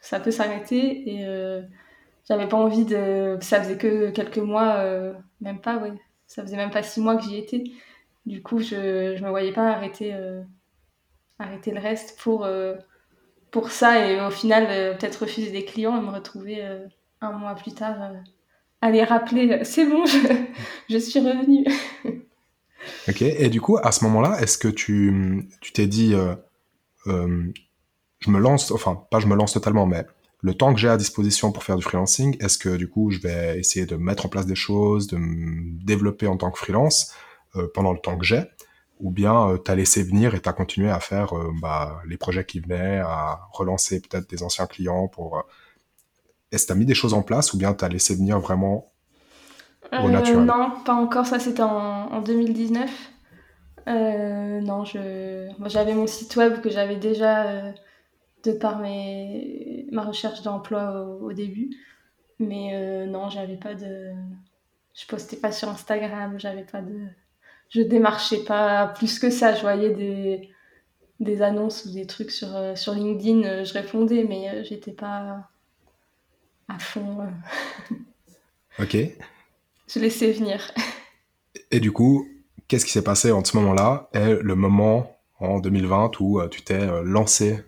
[0.00, 1.10] ça peut s'arrêter.
[1.10, 1.26] Et
[2.32, 3.36] j'avais pas envie de.
[3.42, 5.92] Ça faisait que quelques mois, euh, même pas, ouais.
[6.26, 7.64] Ça faisait même pas six mois que j'y étais.
[8.24, 10.42] Du coup, je, je me voyais pas arrêter, euh,
[11.38, 12.74] arrêter le reste pour, euh,
[13.50, 16.64] pour ça et au final, peut-être refuser des clients et me retrouver
[17.20, 17.96] un mois plus tard
[18.80, 20.18] à les rappeler c'est bon, je,
[20.88, 21.66] je suis revenue.
[23.08, 26.14] ok, et du coup, à ce moment-là, est-ce que tu t'es dit.
[27.04, 30.06] je me lance, enfin, pas je me lance totalement, mais
[30.42, 33.20] le temps que j'ai à disposition pour faire du freelancing, est-ce que du coup je
[33.20, 37.12] vais essayer de mettre en place des choses, de me développer en tant que freelance
[37.56, 38.42] euh, pendant le temps que j'ai,
[39.02, 42.44] ou bien euh, t'as laissé venir et t'as continué à faire euh, bah, les projets
[42.44, 45.38] qui venaient, à relancer peut-être des anciens clients pour...
[45.38, 45.42] Euh,
[46.52, 48.92] est-ce que t'as mis des choses en place ou bien t'as laissé venir vraiment
[49.92, 50.44] au naturel?
[50.44, 52.90] Non, pas encore, ça c'était en, en, 2019.
[53.86, 55.48] non, je...
[55.66, 57.72] j'avais mon site web que j'avais déjà
[58.44, 61.70] de par mes, ma recherche d'emploi au, début.
[62.38, 64.12] Mais euh, non, j'avais pas de.
[64.94, 67.06] Je postais pas sur Instagram, j'avais pas de.
[67.70, 69.54] Je démarchais pas plus que ça.
[69.54, 70.50] Je voyais des,
[71.20, 75.48] des annonces ou des trucs sur, euh, sur LinkedIn, euh, je répondais, mais j'étais pas
[76.68, 77.18] à fond.
[78.78, 78.96] ok.
[79.88, 80.72] Je laissais venir.
[81.70, 82.26] Et du coup,
[82.68, 84.10] qu'est-ce qui s'est passé en ce moment-là?
[84.14, 87.64] Et le moment en 2020 où tu t'es lancé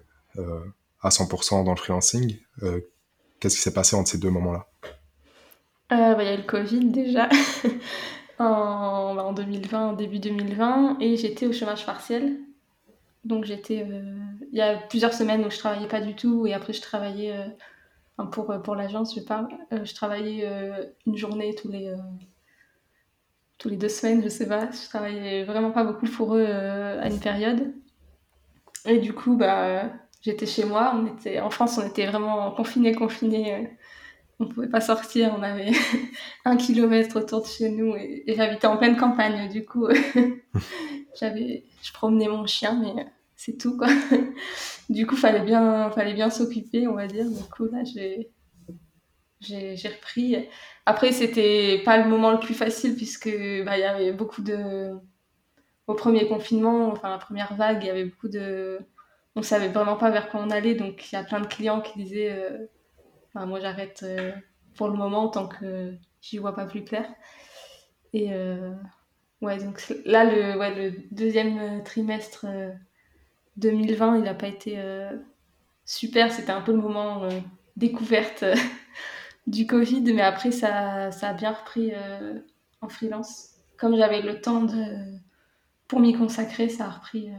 [1.03, 2.37] à 100% dans le freelancing.
[3.41, 4.67] qu'est-ce qui s'est passé entre ces deux moments-là?
[5.91, 7.29] Bah, Il y a le Covid déjà.
[8.39, 12.39] en, bah, en 2020, début 2020, et j'étais au chômage partiel.
[13.25, 14.15] Donc j'étais, euh,
[14.53, 17.33] il y a plusieurs semaines où je travaillais pas du tout, et après je travaillais
[17.33, 19.49] euh, pour euh, pour l'agence, je parle.
[19.71, 20.47] je travaillais
[21.07, 21.95] une journée tous les
[23.59, 24.71] tous les deux semaines, je sais pas.
[24.71, 27.73] Je travaillais vraiment pas beaucoup pour eux à une période.
[28.87, 29.91] Et du coup, bah,
[30.25, 30.93] j'étais chez moi.
[30.97, 33.77] On était en France, on était vraiment confinés, confinés
[34.41, 35.71] on pouvait pas sortir, on avait
[36.45, 39.49] un kilomètre autour de chez nous et, j'habitais en pleine campagne.
[39.49, 39.87] Du coup,
[41.21, 43.07] j'avais, je promenais mon chien, mais
[43.37, 43.89] c'est tout quoi.
[44.89, 47.27] du coup, fallait bien, fallait bien s'occuper, on va dire.
[47.29, 48.31] Du coup, là, j'ai,
[49.41, 50.49] j'ai, repris.
[50.87, 53.29] Après, c'était pas le moment le plus facile puisque
[53.65, 54.91] bah, il y avait beaucoup de,
[55.87, 58.79] au premier confinement, enfin la première vague, il y avait beaucoup de,
[59.37, 61.81] on savait vraiment pas vers quoi on allait, donc il y a plein de clients
[61.81, 62.67] qui disaient euh,
[63.35, 64.33] moi, j'arrête euh,
[64.77, 67.07] pour le moment tant que j'y vois pas plus clair.
[68.13, 68.73] Et euh,
[69.43, 72.47] ouais, donc là, le, ouais, le deuxième trimestre
[73.57, 74.79] 2020, euh, il n'a pas été
[75.85, 76.33] super.
[76.33, 77.29] C'était un peu le moment
[77.77, 78.45] découverte
[79.47, 81.93] du Covid, mais après, ça, ça a bien repris
[82.81, 83.51] en freelance.
[83.77, 85.19] Comme j'avais le temps de,
[85.89, 87.31] pour m'y consacrer, ça a repris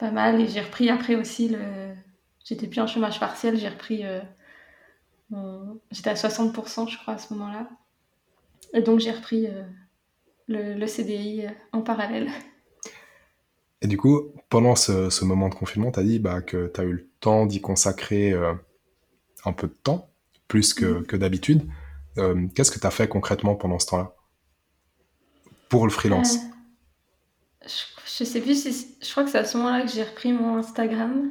[0.00, 0.40] pas mal.
[0.40, 1.94] Et j'ai repris après aussi le.
[2.44, 4.04] J'étais plus en chômage partiel, j'ai repris
[5.90, 7.68] J'étais à 60%, je crois, à ce moment-là.
[8.74, 9.62] Et donc, j'ai repris euh,
[10.48, 12.28] le, CDI euh, en parallèle.
[13.82, 16.84] Et du coup, pendant ce, moment de confinement, tu as dit bah, que tu as
[16.84, 18.52] eu le temps d'y consacrer euh,
[19.44, 20.10] un peu de temps,
[20.48, 21.16] plus que, mm-hmm.
[21.16, 21.68] d'habitude.
[22.54, 24.14] Qu'est-ce que tu as fait concrètement pendant ce temps-là?
[25.70, 26.36] Pour le freelance
[27.62, 28.64] je, je, sais plus,
[29.02, 31.30] je crois que c'est à ce moment-là que j'ai repris mon Instagram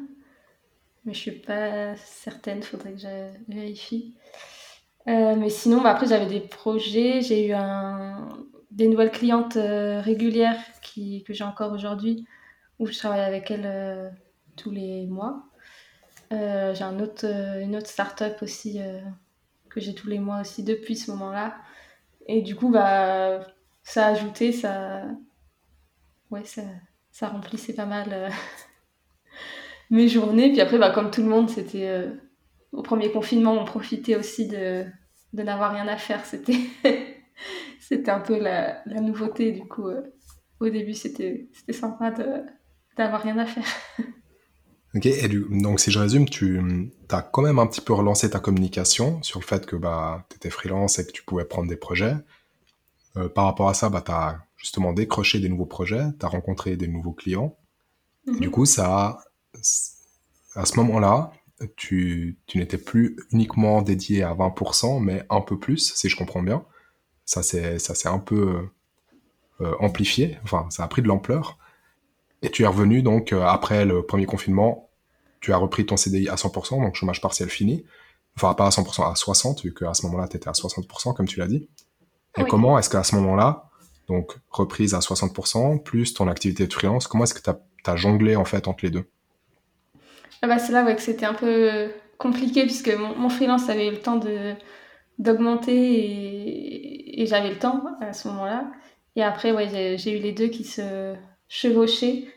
[1.06, 4.16] mais je suis pas certaine, faudrait que je vérifie.
[5.08, 7.22] Euh, mais sinon, bah, après, j'avais des projets.
[7.22, 8.30] J'ai eu un,
[8.72, 12.26] des nouvelles clientes euh, régulières qui, que j'ai encore aujourd'hui,
[12.80, 14.10] où je travaille avec elles euh,
[14.56, 15.46] tous les mois.
[16.32, 17.26] j'ai un autre,
[17.62, 18.80] une autre start-up aussi
[19.70, 21.56] que j'ai tous les mois aussi depuis ce moment-là.
[22.28, 23.40] Et du coup, bah,
[23.84, 25.04] ça a ajouté, ça,
[26.32, 26.62] ouais, ça,
[27.12, 28.32] ça remplissait pas mal
[29.90, 30.50] mes journées.
[30.50, 32.10] Puis après, bah, comme tout le monde, c'était euh,
[32.72, 34.86] au premier confinement, on profitait aussi de,
[35.34, 36.26] de n'avoir rien à faire.
[36.26, 36.60] C'était,
[37.80, 39.52] c'était un peu la, la, nouveauté.
[39.52, 40.02] Du coup, euh,
[40.60, 42.44] au début, c'était, c'était sympa de,
[42.98, 43.68] d'avoir rien à faire.
[44.96, 45.08] Ok,
[45.52, 46.60] donc si je résume, tu
[47.12, 50.38] as quand même un petit peu relancé ta communication sur le fait que bah, tu
[50.38, 52.16] étais freelance et que tu pouvais prendre des projets.
[53.16, 56.30] Euh, par rapport à ça, bah, tu as justement décroché des nouveaux projets, tu as
[56.30, 57.58] rencontré des nouveaux clients.
[58.28, 58.52] Du mhm.
[58.52, 59.24] coup, ça
[60.56, 61.32] à ce moment-là,
[61.76, 66.66] tu, n'étais plus uniquement dédié à 20%, mais un peu plus, si je comprends bien.
[67.26, 68.70] Ça s'est un peu
[69.62, 71.58] euh, amplifié, enfin, ça a pris de l'ampleur.
[72.42, 74.90] Et tu es revenu, donc, euh, après le premier confinement,
[75.42, 77.86] tu as repris ton CDI à 100%, donc chômage partiel fini.
[78.36, 81.28] Enfin, pas à 100%, à 60%, vu qu'à ce moment-là, tu étais à 60%, comme
[81.28, 81.68] tu l'as dit.
[82.38, 83.69] Et comment est-ce qu'à ce, moment-là,
[84.10, 88.36] donc reprise à 60%, plus ton activité de freelance, comment est-ce que tu as jonglé,
[88.36, 89.06] en fait, entre les deux?
[90.42, 93.92] Ah bah c'est là ouais, que c'était un peu compliqué puisque mon, freelance avait eu
[93.92, 94.20] le temps
[95.20, 98.72] d'augmenter et, et j'avais le temps à ce moment-là.
[99.16, 101.14] Et après, ouais, j'ai eu les deux qui se
[101.48, 102.28] chevauchaient.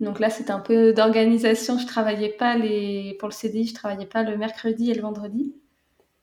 [0.00, 1.78] Donc là, c'était un peu d'organisation.
[1.78, 5.54] Je travaillais pas les pour le CDI, je travaillais pas le mercredi et le vendredi.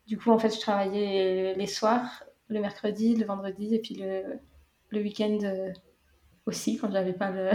[0.08, 4.24] Du coup, en fait, je travaillais les soirs, le mercredi, le vendredi et puis le,
[4.89, 5.71] le week-end euh,
[6.45, 7.50] aussi quand j'avais pas le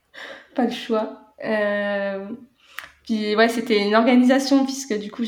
[0.54, 1.20] pas le choix.
[1.44, 2.28] Euh,
[3.04, 5.22] puis ouais, c'était une organisation puisque du coup,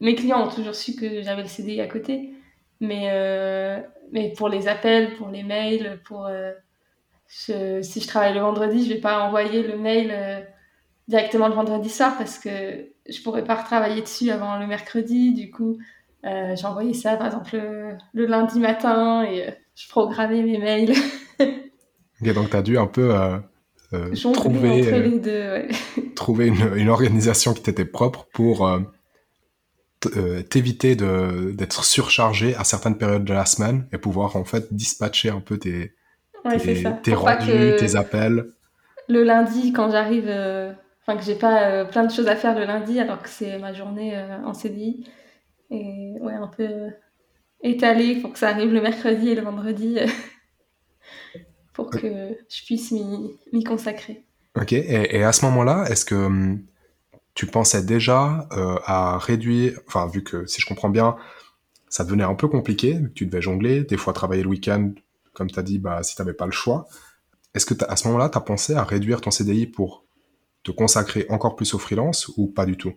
[0.00, 2.32] mes clients ont toujours su que j'avais le CDI à côté.
[2.80, 3.80] Mais, euh,
[4.12, 6.28] mais pour les appels, pour les mails, pour
[7.26, 10.46] si je travaille le vendredi, je vais pas envoyer le mail
[11.08, 15.32] directement le vendredi soir parce que je pourrais pas retravailler dessus avant le mercredi.
[15.32, 15.78] Du coup,
[16.22, 17.56] j'ai envoyé ça par exemple
[18.12, 20.94] le, lundi matin et je programmais mes mails.
[22.20, 23.14] donc tu as dû un peu
[23.92, 25.68] euh, trouver, euh,
[26.16, 28.80] trouver une, organisation qui t'était propre pour euh,
[30.42, 35.40] t'éviter d'être surchargé à certaines périodes de la semaine et pouvoir en fait dispatcher un
[35.40, 35.94] peu tes,
[37.02, 38.46] tes, rendus, tes appels.
[39.08, 40.28] Le lundi, quand j'arrive,
[41.02, 43.72] enfin que j'ai pas plein de choses à faire le lundi alors que c'est ma
[43.72, 45.04] journée en CDI,
[45.70, 46.90] et ouais, un peu
[47.62, 49.98] étalé pour que ça arrive le mercredi et le vendredi.
[51.84, 54.24] que je puisse m'y consacrer.
[54.56, 56.62] Ok, et, à ce moment-là, est-ce que hum,
[57.34, 61.16] tu pensais déjà euh, à réduire, enfin vu que si je comprends bien,
[61.88, 64.92] ça devenait un peu compliqué, tu devais jongler, des fois travailler le week-end,
[65.34, 66.88] comme tu as dit, bah, si tu n'avais pas le choix.
[67.54, 70.04] Est-ce que à ce moment-là, tu as pensé à réduire ton CDI pour
[70.62, 72.94] te consacrer encore plus au freelance ou pas du tout?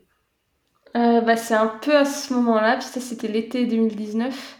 [0.96, 4.58] Euh, bah, C'est un peu à ce moment-là, puis ça c'était l'été 2019,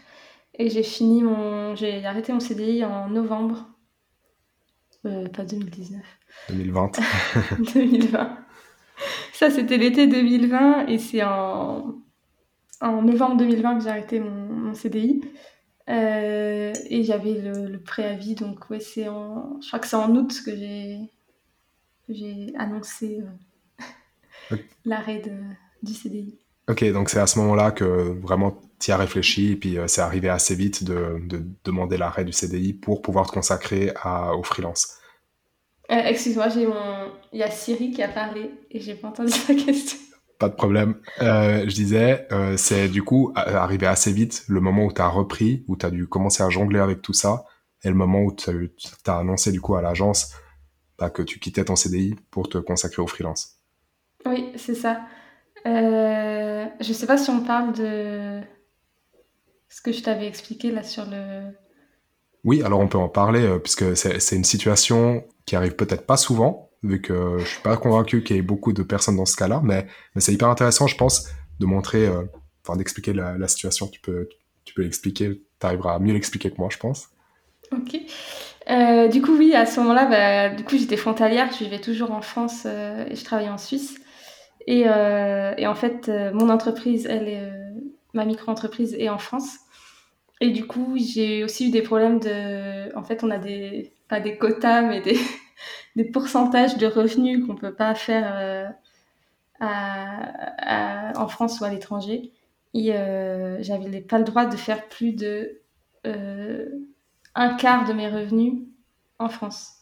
[0.58, 1.74] et j'ai fini mon...
[1.74, 3.66] j'ai arrêté mon CDI en novembre.
[5.06, 6.02] Euh, pas 2019.
[6.50, 6.90] 2020.
[7.74, 8.38] 2020.
[9.32, 11.94] Ça, c'était l'été 2020 et c'est en,
[12.82, 15.22] en novembre 2020 que j'ai arrêté mon, CDI.
[15.88, 20.32] Euh, et j'avais le, préavis, donc ouais, c'est en, je crois que c'est en août
[20.44, 20.98] que j'ai,
[22.08, 23.24] j'ai annoncé
[24.52, 25.22] euh, l'arrêt
[25.82, 26.38] du CDI.
[26.68, 27.84] Ok, donc c'est à ce moment-là que
[28.20, 32.24] vraiment tu as réfléchi et puis euh, c'est arrivé assez vite de, de demander l'arrêt
[32.24, 34.96] du CDI pour pouvoir te consacrer à, au freelance.
[35.90, 37.12] Euh, excuse-moi, j'ai mon...
[37.32, 39.98] il y a Siri qui a parlé et j'ai pas entendu sa question.
[40.38, 40.94] Pas de problème.
[41.20, 45.64] Euh, je disais, c'est du coup arrivé assez vite le moment où tu as repris,
[45.68, 47.44] où tu as dû commencer à jongler avec tout ça,
[47.84, 48.48] et le moment où tu
[49.06, 50.32] as, annoncé du coup à l'agence
[50.98, 53.58] bah, que tu quittais ton CDI pour te consacrer au freelance.
[54.24, 55.02] Oui, c'est ça.
[55.66, 58.40] Euh, je sais pas si on parle de
[59.68, 61.42] ce que je t'avais expliqué là sur le...
[62.44, 66.16] Oui, alors on peut en parler, euh, puisque c'est une situation qui arrive peut-être pas
[66.16, 69.36] souvent, vu que je suis pas convaincu qu'il y ait beaucoup de personnes dans ce
[69.36, 72.22] cas-là, mais, mais c'est hyper intéressant, je pense, de montrer, euh,
[72.64, 73.86] enfin d'expliquer la, situation.
[73.86, 74.28] Tu peux,
[74.64, 77.08] tu peux l'expliquer, tu arriveras à mieux l'expliquer que moi, je pense.
[77.72, 78.00] Ok.
[78.70, 82.12] Euh, du coup, oui, à ce moment-là, bah, du coup, j'étais frontalière, je vivais toujours
[82.12, 84.00] en France euh, et je travaillais en Suisse.
[84.66, 87.52] Et, et en fait, mon entreprise, est,
[88.14, 89.58] ma micro-entreprise est en France.
[90.40, 92.94] Et du coup, j'ai aussi eu des problèmes de.
[92.96, 93.92] En fait, on a des.
[94.08, 95.18] Pas des quotas, mais des,
[95.96, 98.74] des pourcentages de revenus qu'on peut pas faire
[99.62, 102.32] euh, en France ou à l'étranger.
[102.72, 105.60] Et euh, j'avais pas le droit de faire plus de
[106.06, 106.66] euh,
[107.34, 108.62] un quart de mes revenus
[109.18, 109.79] en France.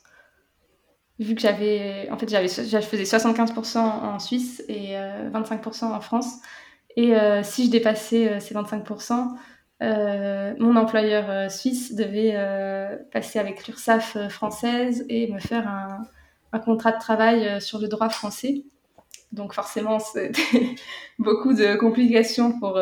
[1.18, 4.94] Vu que j'avais, en fait, j'avais, je faisais 75% en Suisse et
[5.32, 6.36] 25% en France.
[6.96, 9.34] Et si je dépassais ces 25%,
[9.80, 16.02] euh, mon employeur euh, suisse devait euh, passer avec l'URSSAF française et me faire un,
[16.52, 18.64] un contrat de travail sur le droit français.
[19.30, 20.32] Donc forcément, c'était
[21.18, 22.80] beaucoup de complications pour,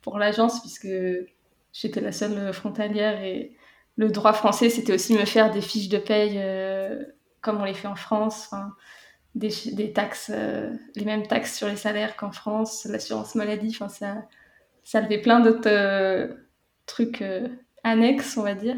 [0.00, 0.88] pour l'agence puisque
[1.72, 3.52] j'étais la seule frontalière et
[3.96, 6.38] le droit français, c'était aussi me faire des fiches de paye
[7.46, 8.50] comme on les fait en France,
[9.34, 10.30] des, taxes,
[10.94, 14.26] les mêmes taxes sur les salaires qu'en France, l'assurance maladie, enfin ça
[14.86, 16.28] ça levait plein d'autres euh,
[16.86, 17.48] trucs euh,
[17.82, 18.76] annexes, on va dire.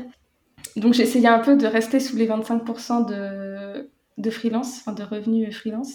[0.75, 5.55] Donc j'essayais un peu de rester sous les 25% de, de freelance, enfin de revenus
[5.55, 5.93] freelance.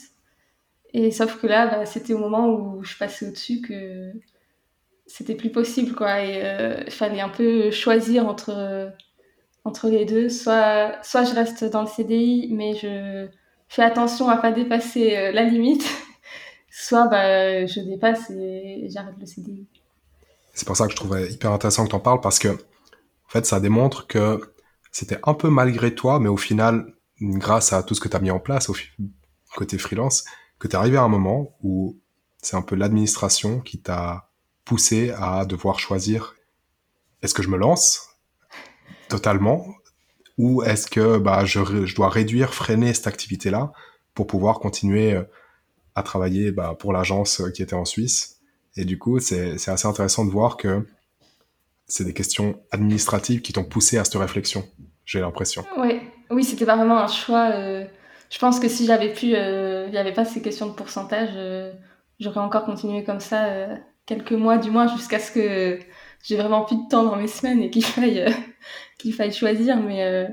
[0.94, 4.14] Et sauf que là, bah, c'était au moment où je passais au-dessus que
[5.08, 6.20] c'était plus possible, quoi.
[6.20, 8.94] Euh, il fallait un peu choisir entre,
[9.64, 10.30] entre les deux.
[10.30, 13.28] Soit, soit je reste dans le CDI, mais je
[13.68, 15.86] fais attention à pas dépasser la limite.
[16.72, 19.68] soit bah, je dépasse et j'arrête le CDI.
[20.54, 23.30] C'est pour ça que je trouvais hyper intéressant que tu en parles parce que, en
[23.30, 24.54] fait, ça démontre que
[24.92, 28.20] c'était un peu malgré toi, mais au final, grâce à tout ce que tu as
[28.20, 28.70] mis en place
[29.56, 30.26] côté freelance,
[30.60, 31.98] que tu es arrivé à un moment où
[32.42, 34.30] c'est un peu l'administration qui t'a
[34.66, 36.36] poussé à devoir choisir
[37.22, 38.13] est-ce que je me lance
[39.08, 39.66] totalement
[40.38, 43.72] ou est-ce que bah, je, je, dois réduire, freiner cette activité-là
[44.16, 45.24] pour pouvoir continuer euh,
[45.96, 48.40] à travailler bah, pour l'agence qui était en Suisse?
[48.76, 50.86] Et du coup, c'est assez intéressant de voir que
[51.86, 54.68] c'est des questions administratives qui t'ont poussé à cette réflexion,
[55.06, 55.64] j'ai l'impression.
[55.78, 56.02] Ouais.
[56.32, 57.52] Oui, c'était pas vraiment un choix.
[57.54, 57.86] Euh,
[58.30, 61.30] je pense que si j'avais pu, euh, il n'y avait pas ces questions de pourcentage,
[61.36, 61.72] euh,
[62.20, 63.48] j'aurais encore continué comme ça
[64.06, 65.80] quelques mois du moins jusqu'à ce que
[66.24, 68.26] j'ai vraiment plus de temps dans mes semaines et qu'il faille,
[68.98, 69.78] qu'il faille choisir.
[69.78, 70.28] Mais,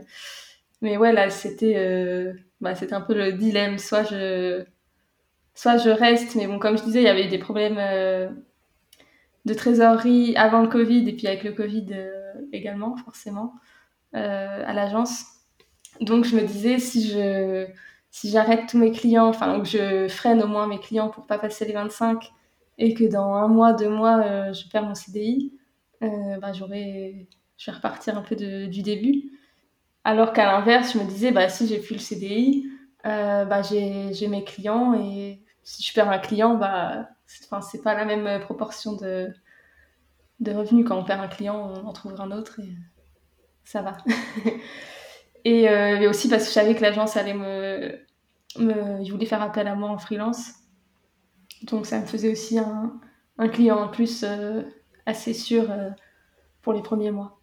[0.81, 3.79] mais ouais, là, c'était bah, un peu le dilemme.
[3.79, 4.65] Soit je
[5.61, 8.31] soit je reste, mais bon, comme je disais, il y avait eu des problèmes euh,
[9.45, 13.55] de trésorerie avant le Covid et puis avec le Covid euh, également, forcément,
[14.15, 15.27] euh, à l'agence.
[16.01, 17.67] Donc je me disais, si je
[18.11, 21.39] si j'arrête tous mes clients, enfin, que je freine au moins mes clients pour pas
[21.39, 22.33] passer les 25
[22.79, 25.53] et que dans un mois, deux mois, je perds mon CDI,
[26.01, 27.27] bah, j'aurais,
[27.57, 29.33] je vais repartir un peu du début.
[30.05, 32.67] Alors qu'à l'inverse, je me disais, bah, si j'ai plus le CDI,
[33.05, 38.41] bah, j'ai mes clients et si je perds un client, bah, c'est pas la même
[38.41, 39.29] proportion de,
[40.41, 40.87] de revenus.
[40.87, 42.73] Quand on perd un client, on en trouvera un autre et
[43.65, 43.97] ça va.
[45.45, 47.99] Et, et, aussi parce que je savais que l'agence allait me,
[48.59, 49.03] me.
[49.03, 50.53] Je voulais faire appel à moi en freelance.
[51.63, 53.01] Donc ça me faisait aussi un,
[53.39, 54.23] un client en plus
[55.11, 55.69] assez sûr
[56.63, 57.41] pour les premiers mois.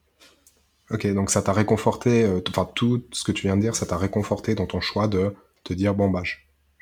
[0.90, 3.86] Ok, donc ça t'a réconforté, euh, enfin tout ce que tu viens de dire, ça
[3.86, 5.34] t'a réconforté dans ton choix de
[5.66, 6.36] te dire bon bah je,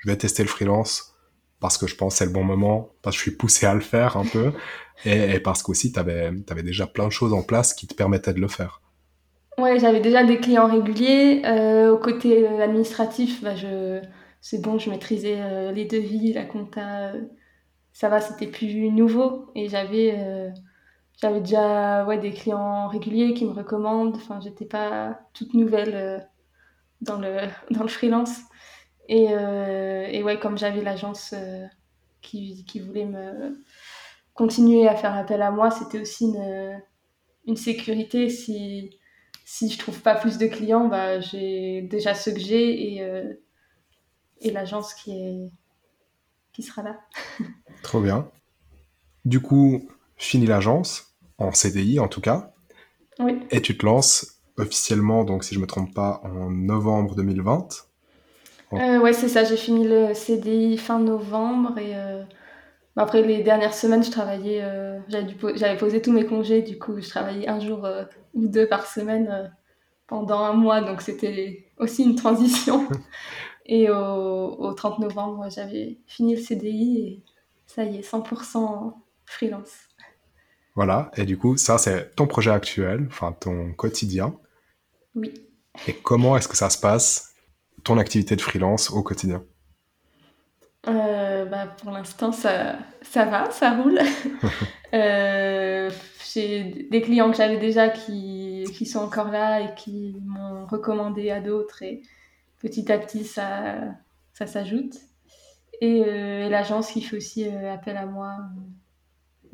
[0.05, 1.15] vais tester le freelance
[1.59, 3.79] parce que je pense c'est le bon moment, parce que je suis poussé à le
[3.79, 4.51] faire un peu,
[5.05, 8.41] et, parce qu'aussi t'avais avais déjà plein de choses en place qui te permettaient de
[8.41, 8.81] le faire.
[9.57, 11.41] Ouais, j'avais déjà des clients réguliers.
[11.45, 14.01] Euh, au côté euh, administratif, bah je,
[14.41, 17.13] c'est bon, je maîtrisais les devis, la compta,
[17.93, 20.51] ça va, c'était plus nouveau, et j'avais
[21.21, 24.15] j'avais déjà ouais, des clients réguliers qui me recommandent.
[24.17, 26.19] Enfin, j'étais pas toute nouvelle euh,
[27.01, 27.37] dans, le,
[27.71, 28.39] dans le freelance.
[29.07, 31.65] Et, euh, et ouais, comme j'avais l'agence euh,
[32.21, 33.57] qui, qui, voulait me
[34.33, 36.81] continuer à faire appel à moi, c'était aussi une,
[37.45, 38.29] une sécurité.
[38.29, 38.99] Si,
[39.45, 43.27] si je trouve pas plus de clients, bah, j'ai déjà ceux que j'ai et,
[44.41, 45.51] et l'agence qui,
[46.51, 46.99] qui sera là.
[47.83, 48.27] Trop bien.
[49.23, 49.87] Du coup,
[50.17, 52.53] fini l'agence, en CDI en tout cas.
[53.19, 53.39] Oui.
[53.51, 57.67] Et tu te lances officiellement, donc si je me trompe pas, en novembre 2020.
[58.73, 62.23] Euh, ouais, c'est ça, j'ai fini le CDI fin novembre et euh,
[62.95, 66.99] bah, après les dernières semaines, je travaillais, euh, j'avais posé tous mes congés, du coup,
[66.99, 67.87] je travaillais un jour
[68.33, 69.53] ou deux par semaine
[70.07, 72.87] pendant un mois, donc c'était aussi une transition.
[73.65, 77.23] et au, au 30 novembre, j'avais fini le CDI et
[77.65, 78.93] ça y est, 100%
[79.25, 79.71] freelance.
[80.75, 84.35] Voilà, et du coup, ça, c'est ton projet actuel, enfin ton quotidien.
[85.15, 85.33] Oui.
[85.87, 87.33] Et comment est-ce que ça se passe,
[87.83, 89.43] ton activité de freelance au quotidien?
[90.87, 93.99] Euh, bah, Pour l'instant, ça, ça va, ça roule.
[94.93, 95.89] euh,
[96.33, 101.31] j'ai des clients que j'avais déjà qui, qui sont encore là et qui m'ont recommandé
[101.31, 102.01] à d'autres, et
[102.59, 103.75] petit à petit, ça,
[104.33, 104.95] ça s'ajoute.
[105.79, 108.37] Et, euh, l'agence qui fait aussi appel à moi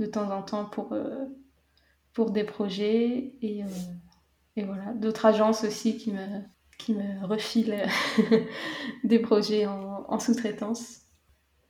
[0.02, 1.26] de temps en temps pour, euh,
[2.14, 3.36] pour des projets.
[3.42, 3.68] Et, euh,
[4.56, 6.42] et voilà, d'autres agences aussi qui me,
[6.78, 7.86] qui me refilent
[9.04, 11.02] des projets en, sous-traitance.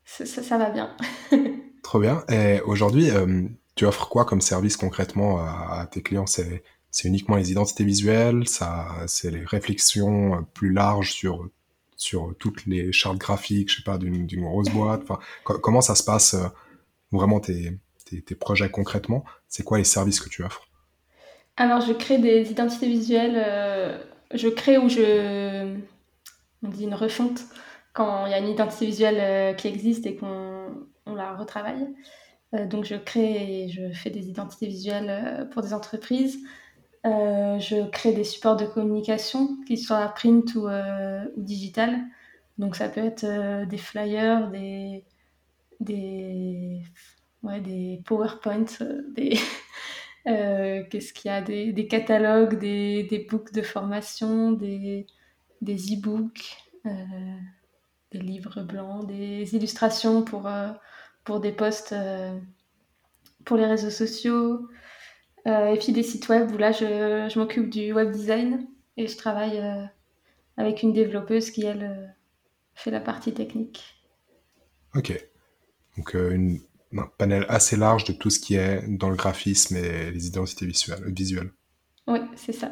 [0.06, 0.96] Ça, ça, va bien.
[1.84, 2.24] Trop bien.
[2.30, 6.28] Et aujourd'hui, euh, tu offres quoi comme service concrètement à, tes clients?
[6.28, 6.64] C'est
[6.94, 11.48] c'est uniquement les identités visuelles, ça, c'est les réflexions plus larges sur
[11.96, 15.04] sur toutes les chartes graphiques, je sais pas, d'une grosse boîte?
[15.04, 16.36] Enfin, comment ça se passe
[17.14, 17.80] vraiment tes,
[18.20, 20.68] tes, projets concrètement C'est quoi les services que tu offres?
[21.58, 23.36] Alors, je crée des identités visuelles.
[23.36, 23.98] Euh,
[24.34, 25.76] je crée ou je.
[26.64, 27.42] On dit une refonte
[27.94, 31.88] quand il y a une identité visuelle euh, qui existe et qu'on on la retravaille.
[32.54, 36.40] Euh, donc, je crée et je fais des identités visuelles pour des entreprises.
[37.04, 42.00] je crée des supports de communication, qu'ils soient print ou, ou digital.
[42.58, 45.04] Donc, ça peut être des flyers, des
[47.44, 49.38] ouais, des PowerPoints, euh, des,
[50.28, 55.08] euh, qu'est-ce qu'il y a, des, des catalogues, des, des, books de formation, des,
[55.62, 56.90] des e-books, euh,
[58.12, 60.50] des livres blancs, des illustrations pour,
[61.24, 61.96] pour des posts
[63.46, 64.68] pour les réseaux sociaux,
[65.46, 68.68] et puis des sites web où là je, je m'occupe du web design
[68.98, 69.60] et je travaille
[70.58, 72.14] avec une développeuse qui elle
[72.76, 73.84] fait la partie technique.
[74.94, 75.14] Ok.
[75.98, 76.60] Donc une,
[76.98, 80.66] un panel assez large de tout ce qui est dans le graphisme et les identités
[80.66, 81.52] visuelles.
[82.08, 82.72] Oui, c'est ça.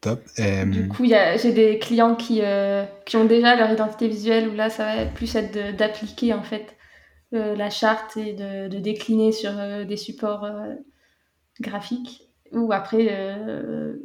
[0.00, 0.22] Top.
[0.36, 4.54] Du hum, coup, j'ai des clients qui, euh, qui ont déjà leur identité visuelle, où
[4.54, 6.76] là, ça va plus être d'appliquer en fait
[7.34, 10.48] euh, la charte et de, de décliner sur euh, des supports
[11.60, 12.28] graphiques.
[12.52, 13.36] Ou après,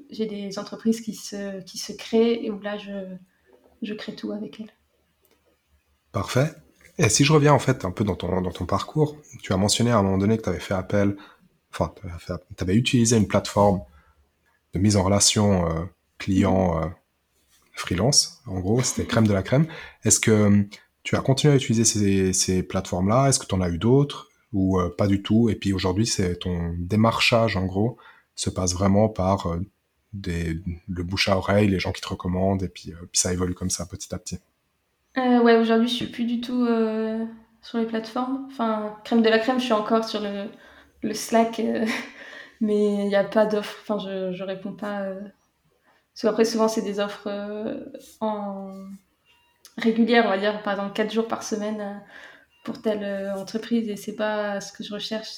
[0.10, 2.92] j'ai des entreprises qui se, qui se créent et où là, je,
[3.82, 4.74] je crée tout avec elles.
[6.12, 6.52] Parfait.
[6.98, 9.58] Et si je reviens en fait un peu dans ton, dans ton parcours, tu as
[9.58, 11.18] mentionné à un moment donné que tu avais fait appel,
[11.72, 13.82] enfin, tu avais, utilisé une plateforme
[14.74, 15.86] de mise en relation euh,
[16.20, 16.88] client euh,
[17.74, 19.66] freelance, en gros, c'était crème de la crème.
[20.04, 20.64] Est-ce que euh,
[21.02, 23.28] tu as continué à utiliser ces, ces plateformes-là?
[23.28, 24.30] Est-ce que tu en as eu d'autres?
[24.54, 25.50] Ou pas du tout?
[25.50, 27.98] Et puis aujourd'hui, c'est ton démarchage, en gros,
[28.36, 29.58] se passe vraiment par
[30.14, 33.88] le bouche à oreille, les gens qui te recommandent, et puis ça évolue comme ça
[33.88, 34.38] petit à petit.
[35.18, 37.26] Euh, ouais, aujourd'hui, je suis plus du tout euh,
[37.62, 38.48] sur les plateformes.
[38.48, 41.86] Enfin, crème de la crème, je suis encore sur le, Slack, euh,
[42.62, 43.78] mais il n'y a pas d'offre.
[43.82, 45.02] Enfin, je, je réponds pas.
[45.04, 45.22] Euh.
[45.22, 47.28] Parce qu'après, souvent, c'est des offres
[48.22, 48.72] en
[49.78, 52.04] régulières, on va dire, par exemple, 4 jours par semaine
[52.66, 55.30] pour telle entreprise, et c'est pas ce que je recherche.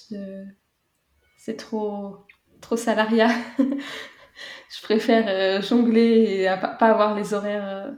[1.38, 2.18] C'est trop,
[2.62, 3.30] trop salariat.
[3.58, 7.94] je préfère jongler et pas avoir les horaires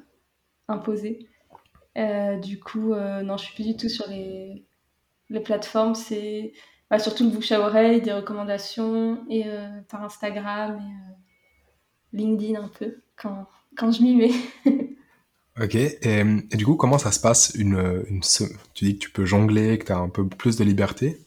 [0.67, 1.27] imposés.
[2.41, 4.63] Du coup, non, je suis plus du tout sur les,
[5.29, 5.95] les plateformes.
[5.95, 6.53] C'est
[6.89, 9.45] bah, surtout le bouche à oreille, des recommandations et
[9.89, 10.79] par Instagram
[12.13, 14.31] et LinkedIn un peu quand, quand je m'y mets.
[15.59, 16.23] Ok, et,
[16.53, 18.21] du coup, comment ça se passe une, une
[18.75, 21.19] Tu dis que tu peux jongler, que tu as un peu plus de liberté.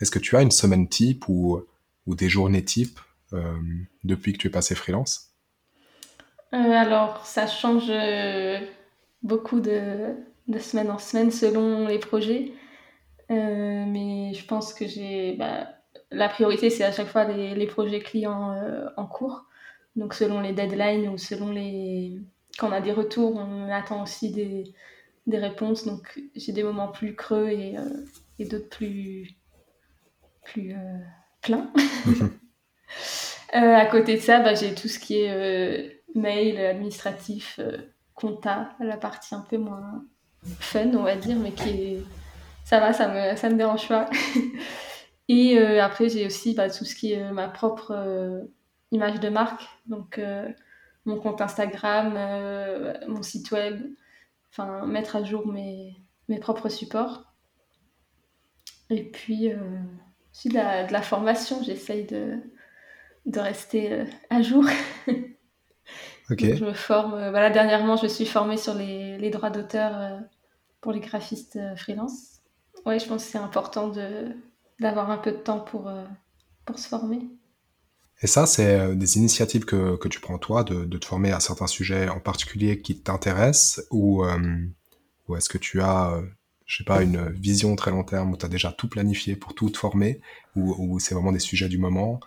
[0.00, 1.62] Est-ce que tu as une semaine type ou,
[2.06, 3.00] ou des journées type
[3.32, 3.56] euh,
[4.04, 5.32] depuis que tu es passé freelance?
[6.54, 8.60] Euh, Alors, ça change euh,
[9.22, 10.14] beaucoup de,
[10.48, 12.52] de, semaine en semaine selon les projets.
[13.30, 15.36] mais je pense que j'ai.
[15.36, 15.68] Bah,
[16.10, 18.54] la priorité, c'est à chaque fois les, les projets clients
[18.96, 19.46] en cours.
[19.96, 22.20] Donc, selon les deadlines ou selon les
[22.58, 24.64] quand on a des retours, on attend aussi des,
[25.26, 25.84] des réponses.
[25.84, 28.04] Donc j'ai des moments plus creux et, euh,
[28.38, 29.30] et d'autres plus,
[30.44, 30.98] plus euh,
[31.40, 31.72] pleins.
[33.54, 37.60] Euh, à côté de ça, bah, j'ai tout ce qui est mail, administratif,
[38.14, 40.04] compta, la partie un peu moins
[40.58, 42.02] fun, on va dire, mais qui est...
[42.64, 44.08] Ça va, ça me, ça me dérange pas.
[45.28, 48.46] et après, j'ai aussi bah, tout ce qui est ma propre
[48.92, 49.62] image de marque.
[49.86, 50.20] Donc
[51.04, 53.80] mon compte Instagram, euh, mon site web,
[54.50, 55.96] enfin mettre à jour mes,
[56.28, 57.24] mes propres supports.
[58.90, 59.56] Et puis euh,
[60.32, 62.38] aussi de la, de la formation, j'essaye de,
[63.26, 64.64] de rester euh, à jour.
[66.30, 67.12] je me forme.
[67.30, 70.20] voilà, dernièrement, je me suis formée sur les, les droits d'auteur
[70.80, 72.40] pour les graphistes freelance.
[72.86, 74.32] Ouais, je pense que c'est important de,
[74.80, 75.90] d'avoir un peu de temps pour,
[76.64, 77.20] pour se former.
[78.22, 81.32] Et ça, c'est euh, des initiatives que, que tu prends toi, de, de, te former
[81.32, 84.38] à certains sujets en particulier qui t'intéressent, ou, euh,
[85.28, 86.22] ou est-ce que tu as, euh,
[86.66, 89.54] je sais pas, une vision très long terme où tu as déjà tout planifié pour
[89.54, 90.20] tout te former,
[90.56, 92.20] ou, ou c'est vraiment des sujets du moment?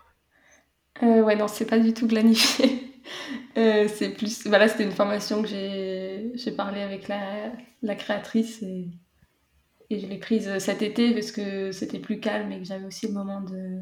[1.04, 2.85] Euh, Ouais, non, c'est pas du tout planifié.
[3.58, 7.52] Euh, c'est plus, voilà, c'était une formation que j'ai parlé avec la,
[7.82, 8.88] la créatrice et,
[9.90, 13.08] et je l'ai prise cet été parce que c'était plus calme et que j'avais aussi
[13.08, 13.82] le moment de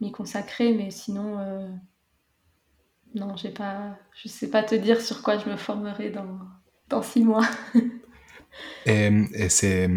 [0.00, 1.68] m'y consacrer, mais sinon, euh,
[3.14, 6.38] non, j'ai pas, je sais pas te dire sur quoi je me formerai dans,
[6.88, 7.46] dans six mois.
[8.86, 9.88] et, et c'est,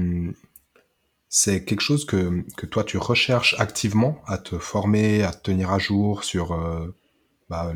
[1.30, 5.72] c'est quelque chose que, que, toi tu recherches activement à te former, à te tenir
[5.72, 6.96] à jour sur euh,
[7.50, 7.74] bah,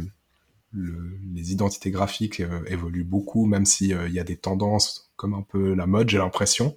[0.71, 5.33] le, les identités graphiques euh, évoluent beaucoup, même s'il il y a des tendances comme
[5.33, 6.75] un peu la mode, j'ai l'impression.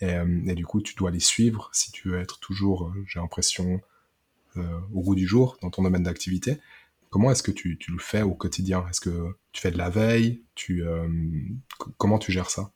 [0.00, 0.14] Et,
[0.46, 3.80] et, du coup, tu dois les suivre si tu veux être toujours, j'ai l'impression,
[4.58, 6.58] euh, au goût du jour dans ton domaine d'activité.
[7.10, 8.84] Comment est-ce que tu, tu, le fais au quotidien?
[8.88, 10.42] Est-ce que tu fais de la veille?
[10.54, 11.08] Tu, euh,
[11.96, 12.70] Comment tu gères ça?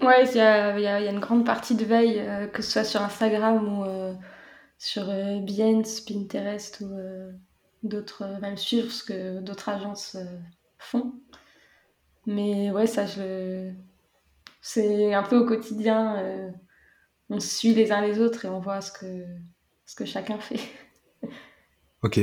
[0.00, 2.70] Ouais, il y a, y, y a, une grande partie de veille, euh, que ce
[2.70, 4.14] soit sur Instagram ou euh,
[4.78, 6.90] sur euh, Behance, Pinterest ou
[7.82, 10.16] d'autres, même suivre ce que d'autres agences
[10.78, 11.14] font.
[12.26, 13.06] Mais ouais, ça,
[14.60, 16.52] c'est un peu au quotidien.
[17.28, 19.26] on se suit les uns les autres et on voit ce que,
[19.86, 20.60] ce que chacun fait.
[22.02, 22.18] ok.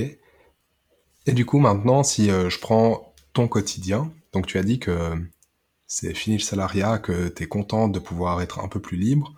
[1.29, 5.13] Et du coup, maintenant, si euh, je prends ton quotidien, donc tu as dit que
[5.85, 9.35] c'est fini le salariat, que tu es contente de pouvoir être un peu plus libre.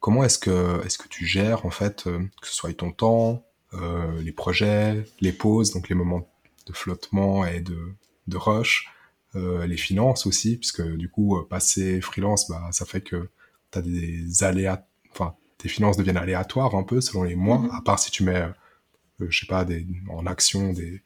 [0.00, 3.45] Comment est-ce que, est que tu gères, en fait, euh, que ce soit ton temps,
[3.80, 6.28] euh, les projets, les pauses, donc les moments
[6.66, 7.78] de flottement et de,
[8.26, 8.88] de rush,
[9.34, 13.28] euh, les finances aussi, puisque du coup, euh, passer freelance, bah, ça fait que
[13.70, 17.66] tu as des aléas, enfin, tes finances deviennent aléatoires un peu selon les mois, mm
[17.66, 17.78] -hmm.
[17.78, 18.42] à part si tu mets,
[19.20, 21.02] euh, je sais pas, des, en action des.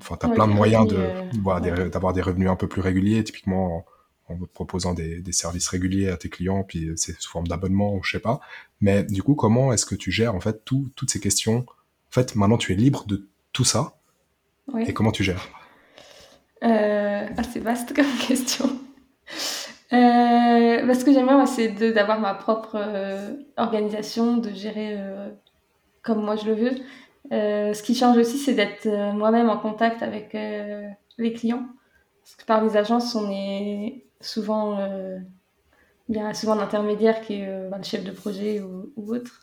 [0.00, 1.00] Enfin, tu as ouais, plein de moyens de,
[1.42, 1.90] voilà, ouais.
[1.90, 3.84] d'avoir des revenus un peu plus réguliers, typiquement
[4.32, 8.02] en, proposant des, des, services réguliers à tes clients, puis c'est sous forme d'abonnement ou
[8.02, 8.40] je sais pas.
[8.80, 11.66] Mais du coup, comment est-ce que tu gères en fait tout, toutes ces questions?
[11.66, 13.96] En fait, maintenant tu es libre de tout ça.
[14.72, 14.84] Oui.
[14.86, 15.48] Et comment tu gères?
[16.62, 18.66] Euh, assez vaste comme question.
[19.92, 25.28] Euh, bah, ce que j'aime bien, c'est d'avoir ma propre euh, organisation, de gérer euh,
[26.02, 26.72] comme moi je le veux.
[27.32, 31.66] Euh, ce qui change aussi, c'est d'être euh, moi-même en contact avec euh, les clients.
[32.22, 37.78] Parce que par les agences, on est souvent, a souvent un intermédiaire qui est bah,
[37.78, 39.42] le chef de projet ou, autre.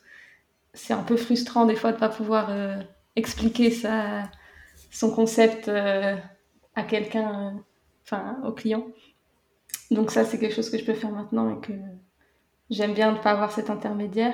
[0.73, 2.51] C'est un peu frustrant des fois de ne pas pouvoir
[3.15, 4.23] expliquer ça,
[4.91, 7.63] son concept à quelqu'un,
[8.03, 8.87] enfin au client.
[9.91, 11.73] Donc ça, c'est quelque chose que je peux faire maintenant et que
[12.69, 14.33] j'aime bien ne pas avoir cet intermédiaire.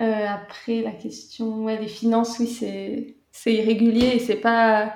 [0.00, 4.94] Euh, après, la question, ouais, les finances, oui, c'est, c'est irrégulier et c'est pas...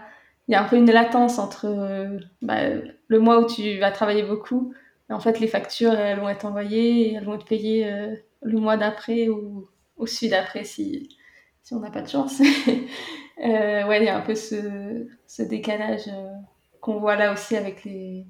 [0.49, 2.61] Il y a un peu une latence entre euh, bah,
[3.09, 4.73] le mois où tu vas travailler beaucoup,
[5.11, 8.15] et en fait, les factures, elles vont être envoyées et elles vont être payées euh,
[8.43, 11.17] le mois d'après ou, ou celui d'après si,
[11.63, 12.41] si on n'a pas de chance.
[13.39, 16.11] ouais, il y a un peu ce, ce décalage
[16.81, 18.27] qu'on voit là aussi avec les,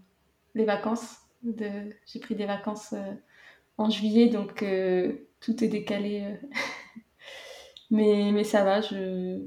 [0.55, 1.17] les vacances.
[1.45, 2.95] J'ai pris des vacances
[3.79, 4.65] en juillet, donc
[5.41, 6.37] tout est décalé.
[7.91, 9.47] mais, mais ça va, je,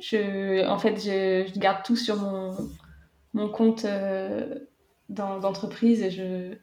[0.00, 2.56] je, en fait, je, garde tout sur mon,
[3.34, 3.86] mon compte
[5.08, 6.54] d'entreprise et je,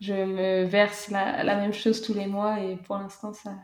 [0.00, 3.54] je me verse la, même chose tous les mois et pour l'instant, ça,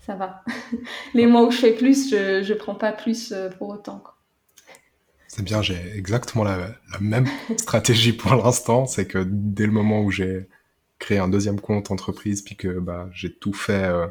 [0.00, 0.44] ça va.
[1.14, 4.04] les mois où je fais plus, je ne prends pas plus euh, pour autant.
[5.26, 7.26] C'est bien, j'ai exactement la, la même
[7.56, 8.86] stratégie pour l'instant.
[8.86, 10.48] C'est que dès le moment où j'ai
[10.98, 14.06] créé un deuxième compte entreprise, puis que bah, j'ai tout fait euh,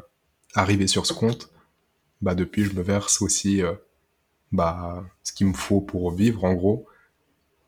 [0.54, 1.50] arriver sur ce compte,
[2.22, 3.72] bah, depuis, je me verse aussi euh,
[4.52, 6.86] bah, ce qu'il me faut pour vivre, en gros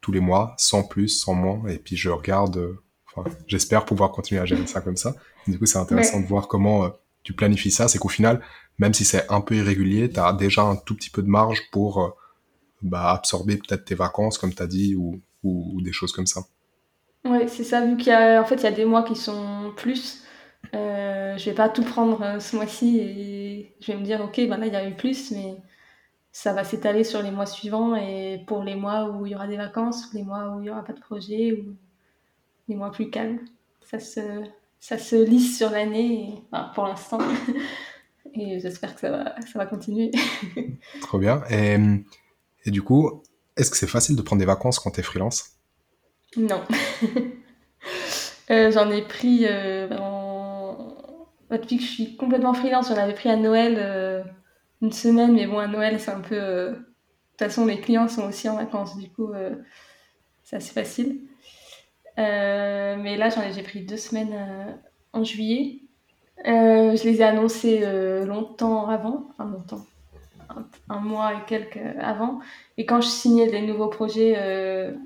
[0.01, 2.81] tous les mois, sans plus, sans moins, et puis je regarde, euh,
[3.15, 5.15] enfin, j'espère pouvoir continuer à gérer ça comme ça.
[5.47, 6.89] du coup, c'est intéressant de voir comment euh,
[7.23, 8.41] tu planifies ça, c'est qu'au final,
[8.79, 11.71] même si c'est un peu irrégulier, tu as déjà un tout petit peu de marge
[11.71, 12.17] pour
[12.81, 16.43] bah, absorber peut-être tes vacances, comme tu as dit, ou, ou, des choses comme ça.
[17.27, 19.17] Ouais, c'est ça, vu qu'il y a, en fait, il y a des mois qui
[19.17, 20.23] sont plus,
[20.75, 24.57] euh, je vais pas tout prendre ce mois-ci et je vais me dire, ok, ben
[24.57, 25.57] là, il y a eu plus, mais
[26.33, 29.49] ça va s'étaler sur les mois suivants et pour les mois où il y aura
[29.49, 31.75] des vacances, les mois où il n'y aura pas de projet, ou
[32.69, 33.41] les mois plus calmes.
[33.83, 34.45] Ça se,
[34.79, 36.45] ça se lisse sur l'année,
[36.75, 37.19] pour l'instant.
[38.35, 40.11] et j'espère que ça va, ça va continuer.
[41.01, 41.43] Trop bien.
[41.51, 41.77] Et,
[42.65, 43.23] et du coup,
[43.57, 45.57] est-ce que c'est facile de prendre des vacances quand tu es freelance?
[46.37, 46.63] Non.
[48.51, 50.20] euh, j'en ai pris euh, en...
[51.51, 53.77] Depuis que je suis complètement freelance, j'en avais pris à Noël.
[53.79, 54.23] Euh,
[54.83, 56.37] une semaine, mais bon, à Noël, c'est un peu.
[56.37, 59.55] Euh, de toute façon, les clients sont aussi en vacances, du coup, euh,
[60.43, 61.21] c'est assez facile.
[62.17, 64.35] Mais là, j'en ai, j'ai pris deux semaines
[65.15, 65.81] en juillet.
[66.45, 67.81] je les ai annoncés
[68.27, 69.87] longtemps avant, enfin longtemps,
[70.91, 72.41] un, mois et quelques avant.
[72.77, 74.35] Et quand je signais des nouveaux projets,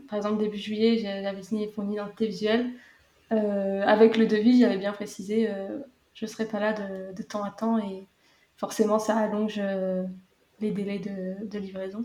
[0.09, 2.73] par exemple début juillet, j'avais signé pour une identité visuelle.
[3.31, 5.49] avec le devis, j'avais bien précisé,
[6.15, 8.07] je serai pas là de, de, temps à temps et
[8.57, 10.05] forcément, ça allonge euh,
[10.61, 12.05] les délais de, livraison.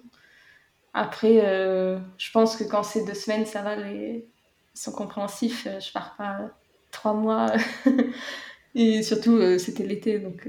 [0.94, 4.28] Après, euh, je pense que quand c'est deux semaines, ça va, les...
[4.76, 5.68] ils sont compréhensifs.
[5.68, 6.50] Euh, je pars pas
[6.92, 7.52] trois mois.
[8.76, 10.48] Et surtout, c'était l'été, donc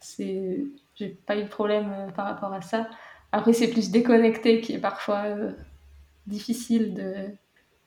[0.00, 0.60] c'est
[0.94, 2.88] j'ai pas eu de problème par rapport à ça.
[3.32, 5.24] Après, c'est plus déconnecté qui est parfois
[6.26, 7.12] difficile de.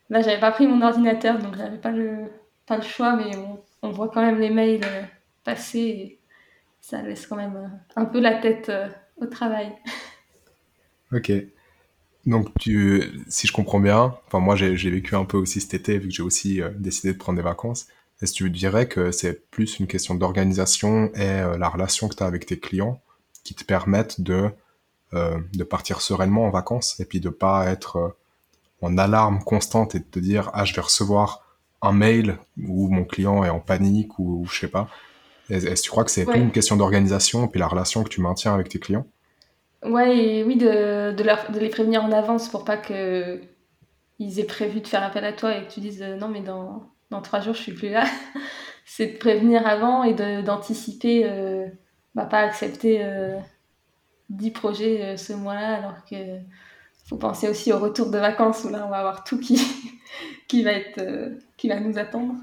[0.09, 2.25] Là, j'avais pas pris mon ordinateur, donc j'avais pas le,
[2.65, 3.31] pas le choix, mais
[3.81, 4.85] on voit quand même les mails
[5.43, 6.19] passer
[6.81, 9.71] ça laisse quand même euh, un peu la tête euh, au travail.
[11.11, 11.31] Ok.
[12.27, 15.97] Donc, tu, si je comprends bien, enfin moi j'ai vécu un peu aussi cet été,
[15.97, 17.87] vu que j'ai aussi euh, décidé de prendre des vacances.
[18.21, 22.21] Est-ce que tu dirais que c'est plus une question d'organisation et la relation que tu
[22.21, 23.01] as avec tes clients
[23.43, 24.51] qui te permettent de,
[25.13, 28.15] de partir sereinement en vacances et puis de pas être
[28.81, 31.48] en alarme constante et de te dire ah je vais recevoir
[31.81, 34.89] un mail où mon client est en panique ou, ou je sais pas.
[35.49, 38.21] Est-ce que tu crois que c'est plus une question d'organisation puis la relation que tu
[38.21, 39.07] maintiens avec tes clients?
[39.83, 43.41] Ouais, et oui, de, de, de, les prévenir en avance pour pas que
[44.19, 46.41] ils aient prévu de faire appel à toi et que tu dises euh, non, mais
[46.41, 48.03] dans, dans trois jours, je suis plus là.
[48.85, 50.13] c'est de prévenir avant et
[50.43, 51.67] d'anticiper, euh,
[52.15, 53.37] bah, pas accepter euh,
[54.29, 56.15] 10 projets euh, ce mois-là, alors que
[57.09, 59.59] faut penser aussi au retour de vacances où là, on va avoir tout qui,
[60.47, 62.35] qui, va, être, qui va nous attendre.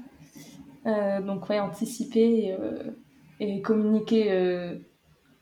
[0.85, 2.55] Euh, donc, ouais, anticiper
[3.39, 4.75] et, euh, communiquer euh,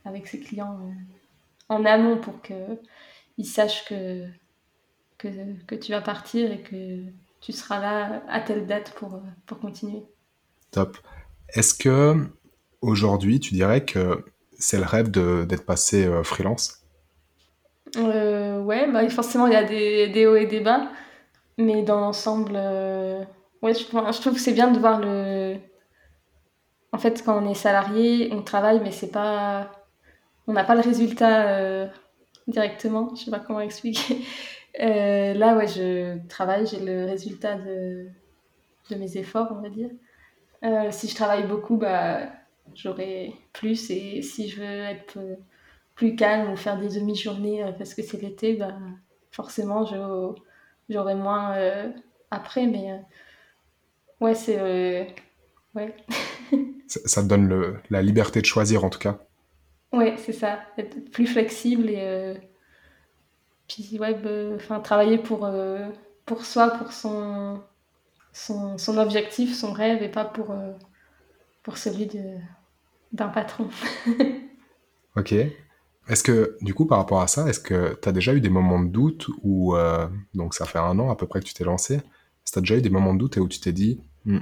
[0.06, 0.80] avec ses clients
[1.70, 4.28] en amont pour qu'ils sachent que,
[5.18, 5.28] que,
[5.66, 7.04] que, tu vas partir et que
[7.42, 10.04] tu seras là à telle date pour, pour continuer.
[10.70, 10.98] Top.
[11.50, 12.28] Est-ce que
[12.82, 14.24] aujourd'hui, tu dirais que
[14.60, 16.85] c'est le rêve d'être passé freelance?
[17.98, 20.90] Euh, Ouais, bah forcément, il y a des, des, hauts et des bas,
[21.58, 22.58] mais dans l'ensemble,
[23.66, 25.58] Ouais, je, je trouve que c'est bien de voir le.
[26.92, 29.72] En fait, quand on est salarié, on travaille, mais c'est pas.
[30.48, 31.88] On n'a pas le résultat euh,
[32.48, 33.16] directement.
[33.16, 34.22] Je sais pas comment expliquer.
[34.82, 38.08] Euh, là, ouais, je travaille, j'ai le résultat de,
[38.90, 39.90] de mes efforts, on va dire.
[40.64, 42.24] Euh, si je travaille beaucoup, bah,
[42.74, 43.90] j'aurai plus.
[43.90, 45.18] Et si je veux être
[45.96, 48.78] plus calme ou faire des demi-journées parce que c'est l'été, bah,
[49.32, 49.86] forcément,
[50.90, 51.56] j'aurai moins
[52.32, 52.68] après.
[52.68, 53.00] Mais
[54.22, 54.60] Ouais, c'est.
[54.60, 55.04] Euh,
[55.76, 55.96] ouais.
[56.88, 59.20] ça, te donne le, la liberté de choisir, en tout cas.
[59.92, 60.60] Ouais, c'est ça.
[60.78, 62.00] Être plus flexible et.
[62.00, 62.36] Euh,
[63.68, 64.16] puis, ouais,
[64.56, 65.90] enfin, travailler pour, euh,
[66.26, 67.62] pour soi, pour son,
[68.32, 70.56] son, son, objectif, son rêve, et pas pour,
[71.64, 72.08] pour celui
[73.12, 73.68] d'un patron.
[75.18, 75.34] ok.
[76.08, 78.50] Est-ce que, du coup, par rapport à ça, est-ce que tu as déjà eu des
[78.50, 81.54] moments de doute où, euh, donc ça fait un an à peu près que tu
[81.54, 83.60] t'es lancé, est-ce que tu as déjà eu des moments de doute et où tu
[83.60, 84.40] t'es dit, hmm,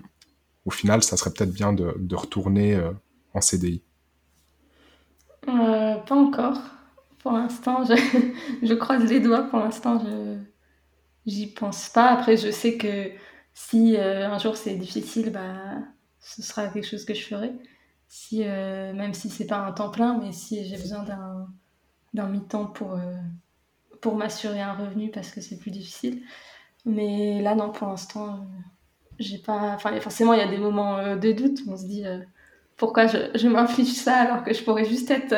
[0.66, 2.92] au final, ça serait peut-être bien de, retourner euh,
[3.34, 3.82] en CDI
[5.48, 6.60] euh, Pas encore.
[7.20, 7.96] Pour l'instant, je,
[8.62, 9.44] je, croise les doigts.
[9.44, 10.38] Pour l'instant, je
[11.26, 12.08] j'y pense pas.
[12.08, 13.10] Après, je sais que
[13.54, 15.78] si un jour c'est difficile, bah,
[16.20, 17.54] ce sera quelque chose que je ferai
[18.14, 21.04] si, euh, même si c'est pas un temps plein, mais si j'ai besoin
[22.14, 23.16] d'un mi-temps pour, euh,
[24.02, 26.22] pour m'assurer un revenu parce que c'est plus difficile.
[26.86, 28.38] Mais là, non, pour l'instant, euh,
[29.18, 29.74] j'ai pas.
[29.74, 31.62] Enfin, forcément, il y a des moments de doute.
[31.68, 32.06] On se dit
[32.78, 35.36] pourquoi je, je m'inflige ça alors que je pourrais juste être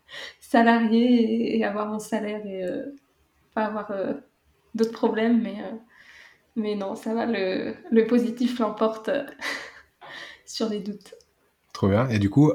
[0.40, 2.64] salarié et, avoir mon salaire et
[3.54, 3.92] pas avoir
[4.74, 5.40] d'autres problèmes.
[5.40, 5.58] Mais,
[6.56, 9.10] mais non, ça va, le, le positif l'emporte
[10.46, 11.14] sur les doutes.
[11.82, 12.08] Bien.
[12.08, 12.52] Et du coup,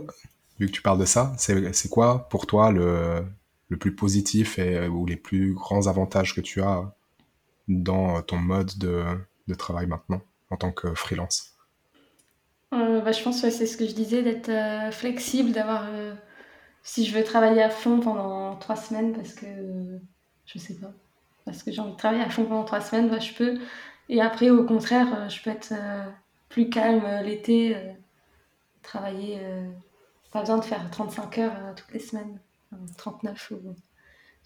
[0.59, 3.23] vu que tu parles de ça, c'est quoi pour toi le,
[3.69, 6.93] le plus positif et, ou les plus grands avantages que tu as
[7.69, 9.05] dans ton mode de,
[9.47, 11.53] de travail maintenant en tant que freelance?
[12.73, 15.85] Euh, bah, Je pense que c'est ce que je disais, d'être euh, flexible, d'avoir...
[15.89, 16.13] Euh,
[16.83, 19.45] si je veux travailler à fond pendant trois semaines, parce que...
[20.45, 20.91] je sais pas.
[21.45, 23.59] Parce que j'ai envie de travailler à fond pendant trois semaines, bah, je peux.
[24.09, 25.73] Et après, au contraire, je peux être
[26.49, 27.77] plus calme l'été
[28.83, 29.67] travailler, euh,
[30.31, 32.39] pas besoin de faire 35 heures euh, toutes les semaines,
[32.97, 33.75] 39 ou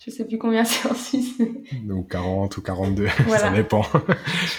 [0.05, 1.41] je sais plus combien c'est en Suisse.
[1.89, 3.81] Ou 40 ou 42, ça dépend.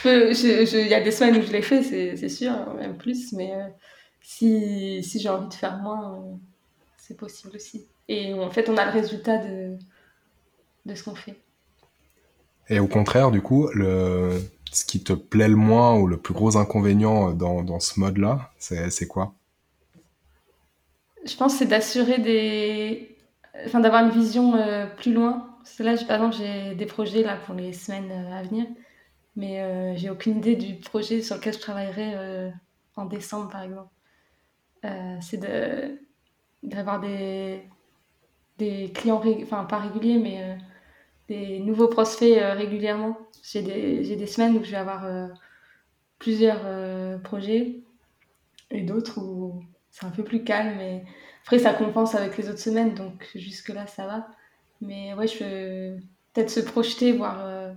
[0.05, 1.83] Il y a des semaines où je l'ai fait,
[2.16, 3.68] c'est sûr, même plus, mais euh,
[4.20, 6.24] si, si j'ai envie de faire moins,
[6.97, 7.87] c'est possible aussi.
[8.09, 9.76] Et en fait, on a le résultat de,
[10.87, 11.37] de ce qu'on fait.
[12.68, 16.35] Et au contraire, du coup, le, ce qui te plaît le moins ou le plus
[16.35, 19.35] gros inconvénient dans, dans ce mode-là, c'est quoi?
[21.29, 23.16] Je pense c'est d'assurer des.
[23.66, 25.57] Enfin, d'avoir une vision euh, plus loin.
[25.59, 28.66] Parce que là, par exemple, j'ai des projets là, pour les semaines euh, à venir,
[29.37, 32.51] mais euh, j'ai aucune idée du projet sur lequel je travaillerai
[32.97, 33.89] en décembre, par exemple.
[35.20, 35.99] c'est de,
[36.62, 37.62] d'avoir des,
[38.59, 40.59] des clients, enfin, pas réguliers, mais
[41.29, 43.18] des nouveaux prospects régulièrement.
[43.43, 45.07] J'ai des, j'ai des semaines où je vais avoir
[46.18, 47.81] plusieurs projets
[48.70, 49.62] et d'autres où
[49.99, 50.76] c'est un peu plus calme.
[50.76, 51.05] mais
[51.42, 54.28] après, ça compense avec les autres semaines, donc jusque-là, ça va.
[54.80, 56.01] Mais ouais, je peux
[56.32, 57.38] peut-être se projeter, voir.
[57.40, 57.72] Euh,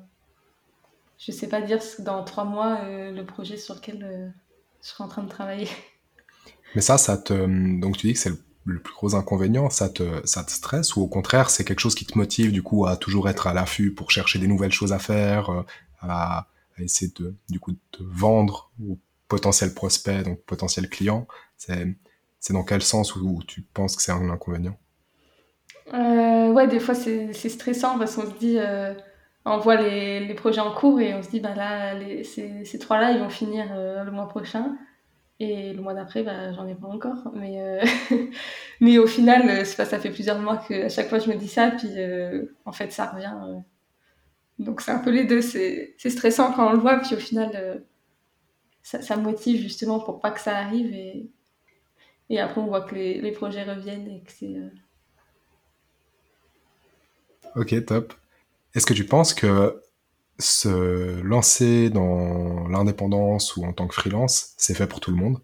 [1.17, 4.30] je sais pas dire dans trois mois euh, le projet sur lequel euh,
[4.82, 5.69] je serai en train de travailler.
[6.76, 7.34] Mais ça, ça te.
[7.80, 8.34] Donc tu dis que c'est
[8.65, 11.95] le, plus gros inconvénient, ça te, ça te stresse ou au contraire, c'est quelque chose
[11.95, 14.93] qui te motive du coup à toujours être à l'affût pour chercher des nouvelles choses
[14.93, 15.49] à faire,
[15.99, 16.47] à,
[16.78, 18.97] à essayer de, du coup, de vendre aux
[19.28, 21.28] potentiels prospects, donc potentiels clients.
[21.57, 21.88] C'est
[22.41, 24.77] c'est dans quel sens où, tu penses que c'est un inconvénient?
[25.93, 28.93] Euh, Ouais, des fois c'est stressant parce qu'on se dit, euh,
[29.45, 32.65] on voit les, les, projets en cours et on se dit, bah là, les, ces,
[32.65, 34.77] ces trois-là, ils vont finir euh, le mois prochain.
[35.39, 37.31] Et le mois d'après, bah, j'en ai pas encore.
[37.33, 37.83] Mais, euh,
[38.81, 41.71] mais au final, ça fait plusieurs mois que à chaque fois je me dis ça,
[41.71, 41.89] puis
[42.65, 43.33] en fait, ça revient.
[44.59, 45.41] Donc c'est un peu les deux.
[45.41, 47.83] C'est stressant quand on le voit, puis au final,
[48.83, 50.93] ça, ça, motive justement pour pas que ça arrive.
[52.32, 54.55] Et après, on voit que les, les projets reviennent et que c'est.
[54.55, 54.69] Euh,
[57.57, 58.13] ok, top.
[58.73, 59.82] Est-ce que tu penses que
[60.39, 65.41] se lancer dans l'indépendance ou en tant que freelance, c'est fait pour tout le monde?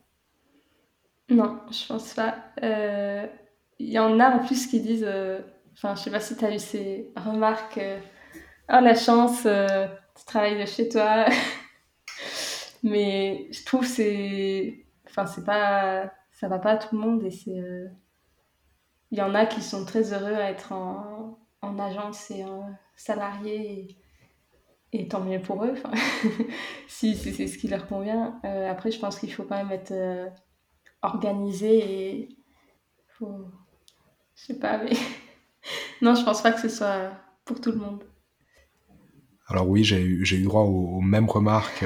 [1.28, 2.38] Non, je pense pas.
[2.64, 3.28] Euh,
[3.80, 5.04] il y en a en plus qui disent.
[5.06, 5.42] Euh,
[5.74, 7.82] enfin, je sais pas si tu as eu ces remarques.
[8.72, 11.26] oh, la chance, tu travailles de chez toi.
[12.82, 14.86] Mais je trouve c'est.
[15.06, 17.88] Enfin, c'est pas ça va pas à tout le monde et c'est euh,
[19.12, 22.70] il y en a qui sont très heureux à être en, en agence et en
[22.96, 23.98] salarié
[24.94, 25.76] et, tant mieux pour eux
[26.88, 28.40] si c'est ce qui leur convient.
[28.46, 30.30] Euh, après je pense qu'il faut quand même être euh,
[31.02, 32.30] organisé et
[33.08, 33.46] faut
[34.36, 34.92] je sais pas mais
[36.02, 37.12] non je pense pas que ce soit
[37.46, 38.04] pour tout le monde.
[39.48, 41.86] Alors oui j'ai eu, eu droit aux, aux mêmes remarques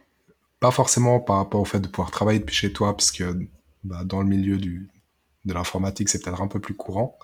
[0.60, 3.48] pas forcément par rapport au fait de pouvoir travailler depuis chez toi parce que
[3.84, 4.88] bah, dans le milieu du,
[5.44, 7.18] de l'informatique, c'est peut-être un peu plus courant.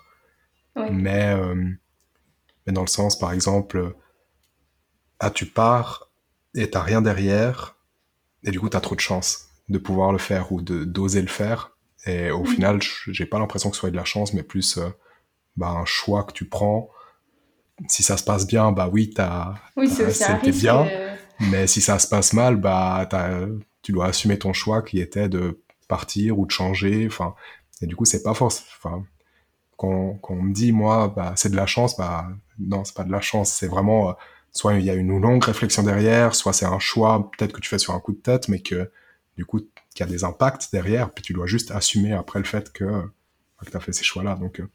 [0.91, 1.55] Mais, euh,
[2.65, 3.95] mais dans le sens, par exemple,
[5.19, 6.11] ah, tu pars
[6.53, 7.77] et t'as rien derrière,
[8.43, 11.21] et du coup, tu as trop de chance de pouvoir le faire ou de d'oser
[11.21, 11.75] le faire.
[12.05, 14.89] Et au final, j'ai pas l'impression que ce soit de la chance, mais plus euh,
[15.55, 16.89] bah, un choix que tu prends.
[17.87, 20.85] Si ça se passe bien, bah oui, t'as, oui, c'était bien.
[20.85, 21.15] Euh.
[21.51, 23.09] Mais si ça se passe mal, bah
[23.81, 27.05] tu dois assumer ton choix qui était de partir ou de changer.
[27.07, 27.35] Enfin,
[27.81, 28.65] et du coup, c'est pas force.
[28.77, 29.05] Enfin,
[29.77, 32.27] quand, quand on me dit, moi, bah, c'est de la chance, bah,
[32.59, 34.13] non, c'est pas de la chance, c'est vraiment, euh,
[34.51, 37.69] soit il y a une longue réflexion derrière, soit c'est un choix, peut-être que tu
[37.69, 38.89] fais sur un coup de tête, mais que,
[39.37, 42.45] du coup, qu'il y a des impacts derrière, puis tu dois juste assumer après le
[42.45, 44.35] fait que, que tu as fait ces choix-là.
[44.35, 44.69] Donc, euh,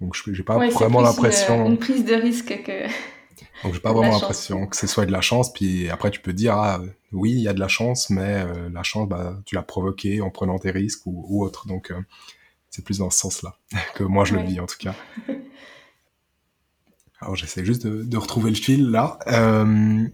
[0.00, 1.66] donc j'ai pas vraiment l'impression.
[1.66, 2.86] Une, prise de risque que.
[3.62, 5.52] Donc j'ai pas vraiment l'impression que ce soit de la chance.
[5.52, 6.80] Puis après tu peux dire ah
[7.12, 10.20] oui il y a de la chance, mais euh, la chance bah tu l'as provoquée
[10.20, 11.66] en prenant tes risques ou, ou autre.
[11.66, 12.00] Donc euh,
[12.70, 13.56] c'est plus dans ce sens-là
[13.94, 14.94] que moi je le vis en tout cas.
[17.20, 19.18] Alors j'essaie juste de, de, retrouver le fil là.
[19.28, 20.06] Euh,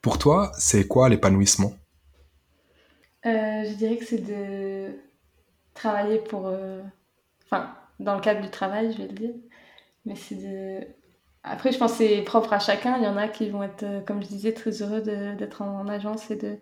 [0.00, 1.74] pour toi, c'est quoi l'épanouissement?
[3.24, 4.96] Je dirais que c'est de
[5.74, 6.52] travailler pour,
[7.46, 9.34] enfin dans le cadre du travail, je vais le dire.
[10.04, 10.86] Mais c'est de...
[11.44, 12.98] Après, je pense que c'est propre à chacun.
[12.98, 15.88] Il y en a qui vont être, euh, comme je disais, très heureux d'être en,
[15.88, 16.58] agence et de...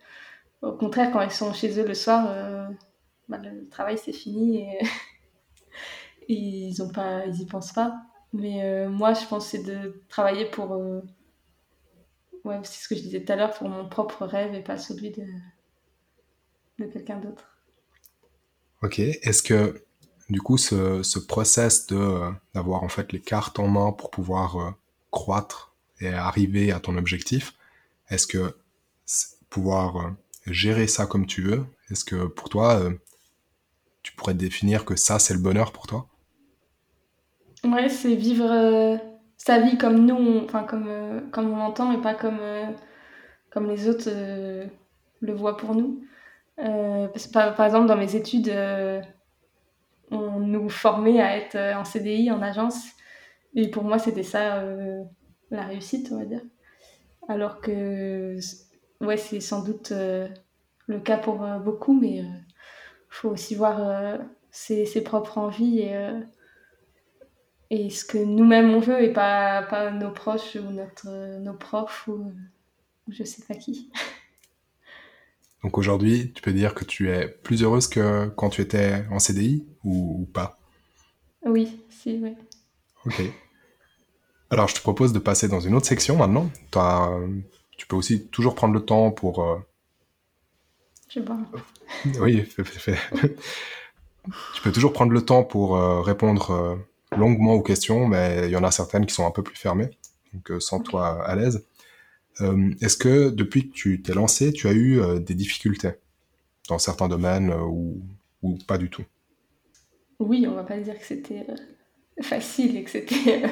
[0.62, 2.66] Au contraire, quand ils sont chez eux le soir, euh,
[3.28, 4.78] bah, le travail c'est fini et
[6.28, 7.94] ils ont pas, ils y pensent pas.
[8.32, 10.70] Mais euh, moi, je pense c'est de travailler pour,
[12.44, 14.78] ouais, c'est ce que je disais tout à l'heure, pour mon propre rêve et pas
[14.78, 15.24] celui de,
[16.78, 17.58] de quelqu'un d'autre.
[18.82, 18.98] Ok.
[18.98, 19.82] Est-ce que
[20.30, 24.56] du coup, ce, ce process euh, d'avoir en fait les cartes en main pour pouvoir
[24.56, 24.70] euh,
[25.10, 27.54] croître et arriver à ton objectif,
[28.08, 28.54] est-ce que
[29.50, 30.10] pouvoir euh,
[30.46, 32.80] gérer ça comme tu veux, est-ce que pour toi,
[34.02, 36.06] tu pourrais définir que ça, c'est le bonheur pour toi?
[37.64, 38.98] Ouais, c'est vivre
[39.36, 42.40] sa vie comme nous, enfin comme, comme on l'entend et pas comme,
[43.50, 46.02] comme les autres le voient pour nous.
[47.32, 48.50] par, exemple, dans mes études,
[50.10, 52.90] on nous formait à être euh, en CDI, en agence.
[53.54, 55.02] Et pour moi, c'était ça euh,
[55.50, 56.42] la réussite, on va dire.
[57.28, 58.36] Alors que,
[59.00, 60.28] ouais, c'est sans doute euh,
[60.86, 62.44] le cas pour beaucoup, mais il
[63.08, 64.18] faut aussi voir
[64.50, 66.10] ses, ses, propres envies et,
[67.70, 72.08] et ce que nous-mêmes on veut et pas, pas nos proches ou notre, nos profs
[72.08, 72.32] ou
[73.08, 73.92] je sais pas qui.
[75.62, 79.18] Donc aujourd'hui, tu peux dire que tu es plus heureuse que quand tu étais en
[79.18, 80.58] CDI ou, pas?
[81.44, 82.34] Oui, si, oui.
[83.06, 83.22] Ok.
[84.50, 86.50] Alors je te propose de passer dans une autre section maintenant.
[87.76, 89.44] tu peux aussi toujours prendre le temps pour...
[89.44, 89.58] Euh,
[91.08, 91.38] je vois.
[92.20, 92.96] oui, fais, fais,
[94.54, 96.76] tu peux toujours prendre le temps pour euh, répondre euh,
[97.16, 99.90] longuement aux questions, mais il y en a certaines qui sont un peu plus fermées.
[100.32, 101.64] Donc sens-toi à l'aise.
[102.40, 105.92] Euh, est-ce que depuis que tu t'es lancé, tu as eu euh, des difficultés
[106.68, 107.64] dans certains domaines euh,
[108.42, 109.04] ou, pas du tout?
[110.18, 111.46] Oui, on va pas dire que c'était
[112.22, 113.42] facile et que c'était...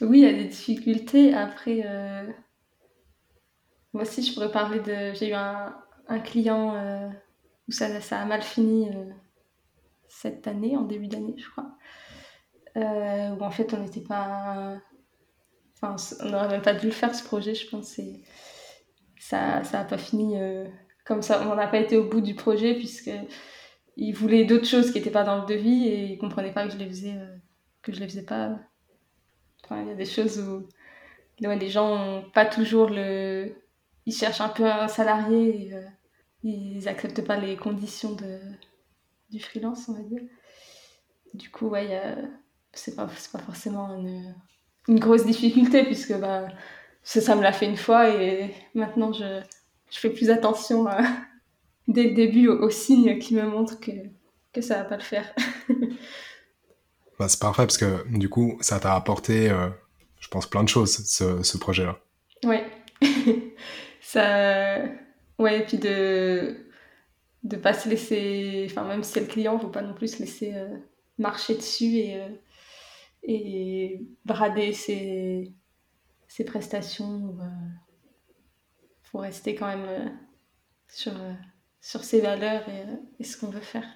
[0.00, 1.34] oui, il y a des difficultés.
[1.34, 1.82] Après,
[3.92, 5.14] moi aussi, je pourrais parler de...
[5.14, 5.74] J'ai eu un,
[6.24, 7.10] client
[7.68, 8.88] où ça, a mal fini
[10.08, 11.76] cette année, en début d'année, je crois.
[12.76, 14.78] où en fait, on n'était pas
[15.80, 18.00] Enfin, on n'aurait même pas dû le faire ce projet, je pense.
[19.20, 20.66] ça n'a pas fini euh,
[21.04, 21.48] comme ça.
[21.48, 23.10] On n'a pas été au bout du projet puisque
[23.96, 26.72] il voulait d'autres choses qui n'étaient pas dans le devis et il comprenait pas que
[26.72, 27.36] je les faisais, euh,
[27.82, 28.58] que je les faisais pas.
[29.64, 30.66] Enfin, il y a des choses où
[31.40, 33.54] les gens n'ont pas toujours le.
[34.06, 35.82] Ils cherchent un peu un salarié et euh,
[36.42, 38.40] ils n'acceptent pas les conditions de,
[39.30, 40.22] du freelance, on va dire.
[41.34, 42.00] Du coup, ouais,
[42.72, 44.34] c'est pas, pas forcément une
[44.88, 46.48] une grosse difficulté puisque bah,
[47.02, 49.40] ça, me l'a fait une fois et maintenant je,
[49.90, 50.86] je fais plus attention
[51.88, 53.92] dès le début aux, signes qui me montrent que,
[54.52, 55.32] que ça va pas le faire.
[57.18, 59.68] bah, c'est parfait parce que du coup ça t'a apporté, euh,
[60.20, 61.98] je pense, plein de choses ce, ce projet-là.
[62.44, 62.64] Ouais.
[64.00, 64.78] ça.
[65.38, 66.68] Ouais, et puis de
[67.44, 70.18] de pas se laisser, enfin même si c'est le client, faut pas non plus se
[70.18, 70.76] laisser euh,
[71.18, 72.28] marcher dessus et, euh,
[73.22, 75.52] et brader ses,
[76.28, 77.36] ses prestations.
[77.36, 77.68] Il euh,
[79.02, 80.08] faut rester quand même euh,
[80.88, 81.34] sur, euh,
[81.80, 82.84] sur ses valeurs et,
[83.18, 83.86] et ce qu'on veut faire.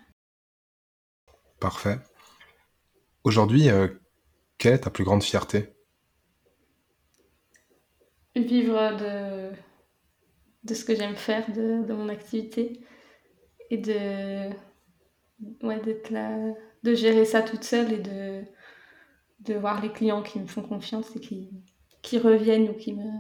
[1.61, 1.99] Parfait.
[3.25, 3.69] Aujourd'hui,
[4.59, 5.77] quelle est ta plus grande fierté?
[8.35, 9.53] Vivre de,
[10.65, 12.81] de ce que j'aime faire, de, de, mon activité
[13.71, 14.51] et de,
[15.65, 16.37] ouais, d'être là,
[16.83, 18.45] de gérer ça toute seule et de,
[19.45, 21.51] de voir les clients qui me font confiance et qui,
[22.01, 23.11] qui reviennent ou qui me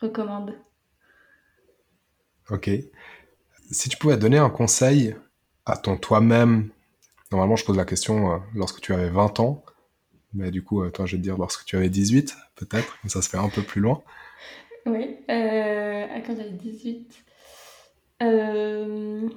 [0.00, 0.54] recommandent.
[2.50, 2.70] Ok.
[3.70, 5.14] Si tu pouvais donner un conseil
[5.66, 6.70] à ton toi-même,
[7.30, 9.62] normalement je pose la question euh, lorsque tu avais 20 ans,
[10.32, 13.20] mais du coup, euh, toi je vais te dire lorsque tu avais 18, peut-être, ça
[13.20, 14.02] se fait un peu plus loin.
[14.86, 17.24] Oui, euh, quand j'avais 18.
[18.22, 19.28] Euh,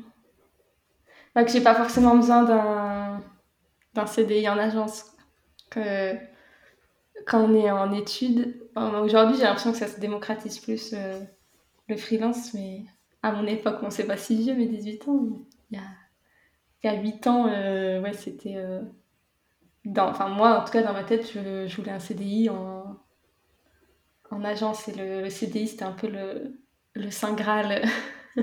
[1.35, 3.21] bah, que j'ai pas forcément besoin
[3.93, 5.10] d'un CDI en agence
[5.71, 6.13] que
[7.25, 10.93] quand on est en études, aujourd'hui j'ai l'impression que ça se démocratise plus
[11.87, 12.85] le freelance, mais
[13.23, 15.27] à mon époque, on sait pas si vieux, mais 18 ans,
[15.71, 15.83] il y a,
[16.83, 18.57] il y a 8 ans, ouais, c'était
[19.97, 22.99] enfin moi en tout cas dans ma tête je, voulais un CDI en,
[24.29, 26.59] en agence et le, CDI c'était un peu le,
[26.93, 27.83] le saint graal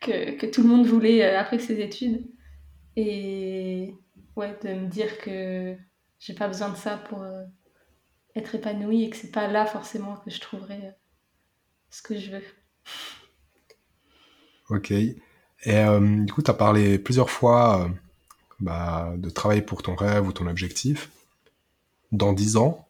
[0.00, 2.26] que, que, tout le monde voulait euh, après ses études.
[2.96, 3.94] Et
[4.36, 5.76] ouais de me dire que
[6.18, 7.44] j'ai pas besoin de ça pour euh,
[8.34, 10.90] être épanouie et que c'est pas là forcément que je trouverai euh,
[11.90, 12.44] ce que je veux.
[14.70, 14.90] Ok.
[14.90, 15.16] Et
[15.64, 17.90] du coup, tu as parlé plusieurs fois
[18.60, 21.10] bah, de travailler pour ton rêve ou ton objectif,
[22.12, 22.88] dans 10 ans,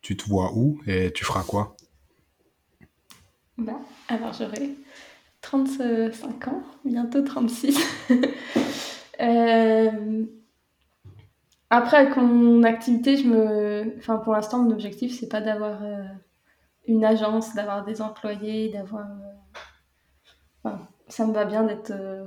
[0.00, 1.76] tu te vois où et tu feras quoi?
[3.58, 4.70] Bah, Alors j'aurai
[5.40, 7.78] 35 ans, bientôt 36.
[9.20, 10.24] euh...
[11.74, 13.96] Après, avec mon activité, je me...
[13.96, 16.04] enfin, pour l'instant, mon objectif, c'est pas d'avoir euh,
[16.86, 19.06] une agence, d'avoir des employés, d'avoir.
[20.66, 20.70] Euh,
[21.08, 22.26] ça me va bien d'être, euh,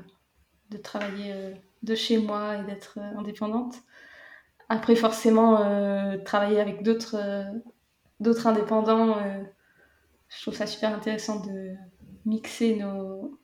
[0.71, 3.75] de travailler de chez moi et d'être indépendante.
[4.67, 5.57] Après, forcément,
[6.25, 7.45] travailler avec d'autres
[8.19, 9.15] d'autres indépendants,
[10.29, 11.75] je trouve ça super intéressant de
[12.25, 13.37] mixer nos,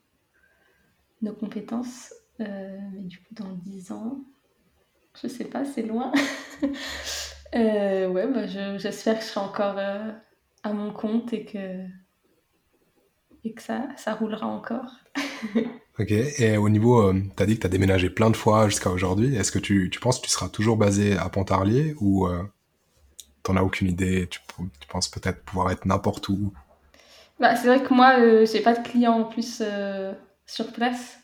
[1.21, 2.11] nos compétences.
[2.39, 4.17] mais du coup, dans 10 ans,
[5.21, 6.11] je sais pas, c'est loin.
[7.53, 8.47] ouais, bah,
[8.77, 11.85] j'espère que je serai encore à mon compte et que,
[13.43, 14.97] et que ça, ça roulera encore.
[15.99, 18.69] Ok, et au niveau, euh, tu as dit que tu as déménagé plein de fois
[18.69, 19.35] jusqu'à aujourd'hui.
[19.35, 22.41] Est-ce que tu, tu, penses que tu seras toujours basé à Pontarlier ou euh,
[23.43, 24.27] t'en as aucune idée?
[24.27, 24.39] Tu,
[24.79, 26.53] tu penses peut-être pouvoir être n'importe où?
[27.39, 30.13] Bah, C'est vrai que moi, euh, j'ai pas de clients en plus euh,
[30.45, 31.19] sur place.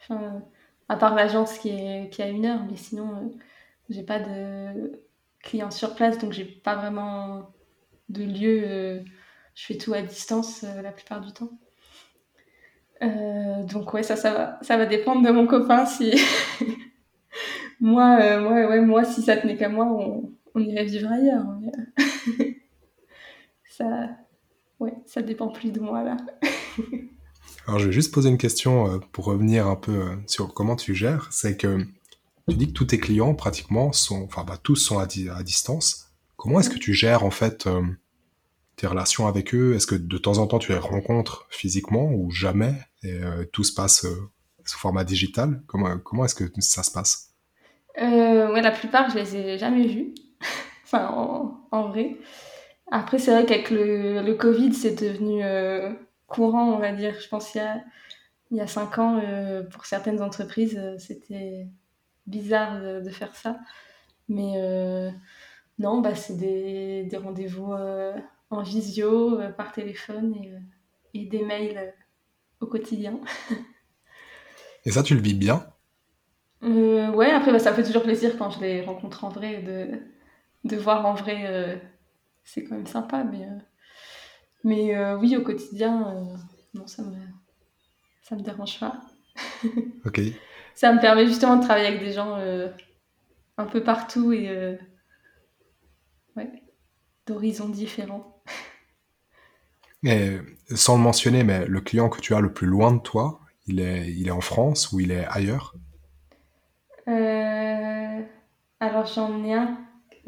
[0.00, 0.42] Enfin,
[0.88, 3.32] à part l'agence qui est, qui à une heure, mais sinon,
[3.90, 5.02] j'ai pas de
[5.42, 7.50] clients sur place, donc j'ai pas vraiment
[8.08, 9.04] de lieu.
[9.54, 11.50] je fais tout à distance la plupart du temps.
[13.02, 16.12] Euh, donc ouais, ça, ça va, ça va dépendre de mon copain si
[17.80, 21.44] moi, euh, moi, ouais, moi, si ça tenait qu'à moi, on, on, irait vivre ailleurs.
[23.68, 24.10] ça,
[24.80, 26.16] ouais, ça dépend plus de moi là.
[27.68, 30.94] Alors je vais juste poser une question euh, pour revenir un peu sur comment tu
[30.94, 31.28] gères.
[31.30, 31.86] C'est que
[32.48, 36.08] tu dis que tous tes clients pratiquement sont, enfin tous sont à, distance.
[36.36, 37.68] Comment est-ce que tu gères en fait
[38.76, 39.74] tes relations avec eux?
[39.74, 42.74] Est-ce que de temps en temps tu les rencontres physiquement ou jamais?
[43.02, 44.30] Et euh, tout se passe euh,
[44.64, 45.62] sous format digital?
[45.66, 47.34] Comment, comment est-ce que ça se passe?
[48.00, 50.14] Euh, Ouais, la plupart je les ai jamais vus,
[50.84, 51.08] enfin
[51.70, 52.16] en, vrai.
[52.90, 55.42] Après c'est vrai qu'avec le, Covid c'est devenu
[56.28, 57.18] courant, on va dire.
[57.20, 57.82] Je pense qu'il y a
[58.50, 59.20] il y a cinq ans,
[59.70, 61.66] pour certaines entreprises, c'était
[62.26, 63.58] bizarre de, de, faire ça.
[64.30, 64.54] Mais
[65.78, 67.74] non, bah, c'est des, des rendez-vous
[68.50, 70.58] en visio, euh, par téléphone et, euh,
[71.14, 71.90] et des mails euh,
[72.60, 73.20] au quotidien.
[74.84, 75.66] et ça, tu le vis bien?
[76.60, 80.00] Ouais, après, bah, ça fait toujours plaisir quand je les rencontre en vrai, de,
[80.64, 81.80] de voir en vrai,
[82.42, 83.46] c'est quand même sympa, mais,
[84.64, 86.14] mais oui, au quotidien,
[86.74, 87.16] non, ça me,
[88.22, 89.00] ça me dérange pas.
[90.04, 90.20] ok.
[90.74, 92.38] Ça me permet justement de travailler avec des gens
[93.56, 94.78] un peu partout et
[96.36, 96.50] ouais,
[97.26, 98.42] d'horizons différents.
[100.04, 100.38] Et
[100.74, 103.80] sans le mentionner, mais le client que tu as le plus loin de toi, il
[103.80, 105.74] est, il est en France ou il est ailleurs?
[107.08, 108.22] Euh,
[108.80, 109.76] Alors j'en ai un.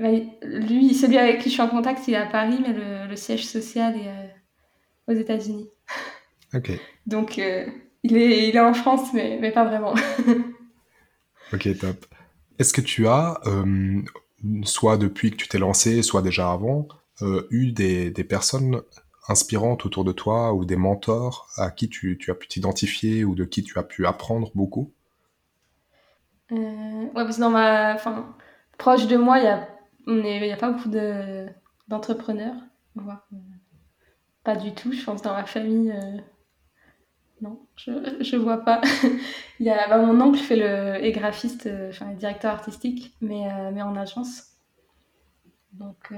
[0.00, 0.08] Bah,
[0.42, 3.46] lui, celui avec qui je suis en contact, il est à Paris, mais le, siège
[3.46, 5.68] social est euh, aux États-Unis.
[6.52, 6.72] Ok.
[7.06, 7.64] Donc euh,
[8.02, 9.94] il, est, il est en France, mais, mais pas vraiment.
[11.52, 12.06] ok, top.
[12.58, 13.40] Est-ce que tu as,
[14.64, 16.88] soit depuis que tu t'es lancé, soit déjà avant,
[17.52, 18.82] eu des, des personnes
[19.30, 23.34] inspirantes autour de toi ou des mentors à qui tu, tu as pu t'identifier ou
[23.36, 24.92] de qui tu as pu apprendre beaucoup?
[26.52, 27.94] Euh, Ouais, parce que dans ma.
[27.94, 28.34] Enfin,
[28.78, 29.68] proche de moi, il n'y a,
[30.06, 31.46] a pas beaucoup de,
[31.88, 32.56] d'entrepreneurs.
[32.96, 33.36] Euh,
[34.44, 35.90] pas du tout, je pense, dans ma famille.
[35.90, 36.18] Euh,
[37.42, 38.80] non, je, je vois pas.
[39.60, 43.48] il y a, bah, mon oncle fait le, est graphiste, euh, enfin, directeur artistique, mais,
[43.72, 44.46] mais en agence.
[45.72, 46.12] Donc,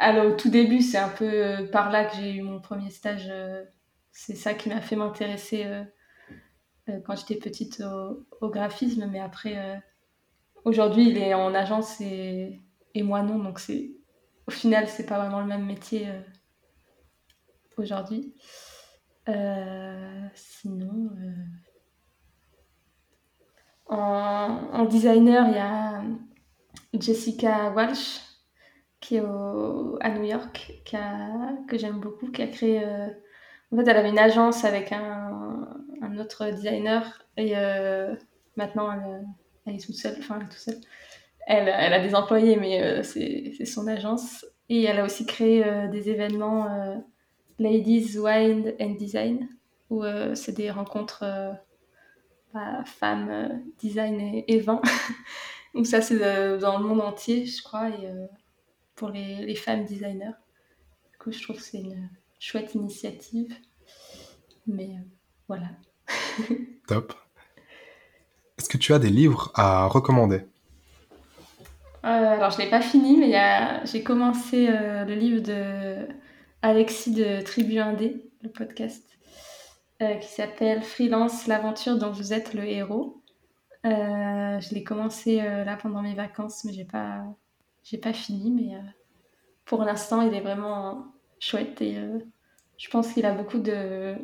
[0.00, 3.32] alors, au tout début, c'est un peu par là que j'ai eu mon premier stage.
[4.10, 5.64] C'est ça qui m'a fait m'intéresser
[7.04, 7.80] quand j'étais petite
[8.40, 9.06] au, graphisme.
[9.08, 9.80] Mais après,
[10.64, 12.60] aujourd'hui, il est en agence et,
[12.96, 13.38] et moi non.
[13.38, 13.92] Donc, c'est,
[14.46, 16.08] au final, c'est pas vraiment le même métier
[17.76, 18.34] aujourd'hui.
[20.34, 21.10] sinon,
[23.86, 23.96] en,
[24.72, 26.02] en, designer, il y a
[26.94, 28.20] Jessica Walsh,
[29.00, 29.24] qui est
[30.00, 30.82] à New York,
[31.68, 32.84] que j'aime beaucoup, qui a créé.
[32.84, 33.08] Euh,
[33.72, 35.68] en fait, elle avait une agence avec un,
[36.18, 37.54] autre designer et
[38.56, 38.90] maintenant
[39.66, 40.16] elle, est toute seule.
[40.18, 40.80] Enfin, elle est toute seule.
[41.46, 44.44] Elle, a des employés, mais c'est son agence.
[44.68, 47.02] Et elle a aussi créé des événements
[47.60, 49.48] Ladies Wine and Design,
[49.88, 50.02] où
[50.34, 51.24] c'est des rencontres
[52.84, 54.80] femmes, euh, design et, vin.
[55.74, 58.26] Donc ça, c'est euh, dans le monde entier, je crois, et euh,
[58.94, 60.32] pour les, femmes designers.
[61.12, 63.54] Du coup, je trouve que c'est une chouette initiative.
[64.66, 64.90] Mais
[65.48, 65.68] voilà.
[66.88, 67.14] Top.
[68.58, 70.46] Est-ce que tu as des livres à recommander?
[72.06, 73.32] Alors, je ne l'ai pas fini, mais
[73.84, 76.06] j'ai commencé le livre de
[76.62, 79.06] Alexis de Tribu Indé, le podcast.
[80.02, 83.22] Euh, qui s'appelle Freelance, l'aventure dont vous êtes le héros.
[83.86, 87.24] Euh, je l'ai commencé euh, là pendant mes vacances, mais j'ai pas,
[87.82, 88.50] j'ai pas fini.
[88.50, 88.78] Mais
[89.64, 91.06] pour l'instant, il est vraiment
[91.38, 91.96] chouette et
[92.76, 94.16] je pense qu'il a beaucoup de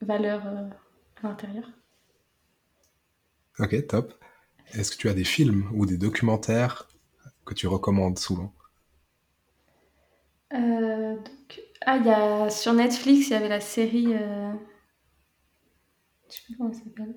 [0.00, 0.42] valeur
[1.22, 1.68] à l'intérieur.
[3.58, 4.14] Ok, top.
[4.74, 6.88] Est-ce que tu as des films ou des documentaires
[7.44, 8.52] que tu recommandes souvent?
[11.86, 14.14] Ah, il y a sur Netflix, il y avait la série.
[14.14, 14.52] Euh...
[16.28, 17.14] Je sais plus comment elle s'appelle.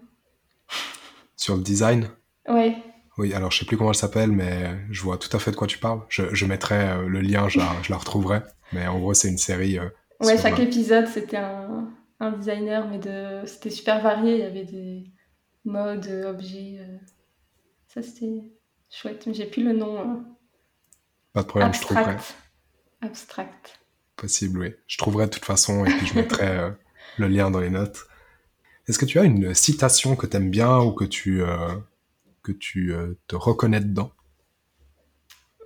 [1.35, 2.09] Sur le design?
[2.47, 2.77] Ouais.
[3.17, 5.55] Oui, alors je sais plus comment elle s'appelle, mais je vois tout à fait de
[5.55, 6.01] quoi tu parles.
[6.09, 8.41] Je, je mettrai euh, le lien, je la, je la, retrouverai.
[8.71, 9.77] Mais en gros, c'est une série.
[9.77, 9.89] Euh,
[10.21, 11.89] ouais, chaque épisode, c'était un,
[12.19, 13.45] un, designer, mais de...
[13.45, 14.35] c'était super varié.
[14.35, 15.03] Il y avait des
[15.65, 16.79] modes, objets.
[17.93, 18.41] Ça, c'était
[18.89, 20.25] chouette, mais j'ai plus le nom.
[21.31, 22.15] Pas de problème, je trouverai.
[23.01, 23.79] Abstract.
[24.15, 24.73] Possible, oui.
[24.87, 26.71] Je trouverai de toute façon et puis je mettrai euh,
[27.19, 28.07] le lien dans les notes.
[28.87, 31.75] Est-ce que tu as une citation que tu aimes bien ou que tu, euh,
[32.41, 34.11] que tu euh, te reconnais dedans?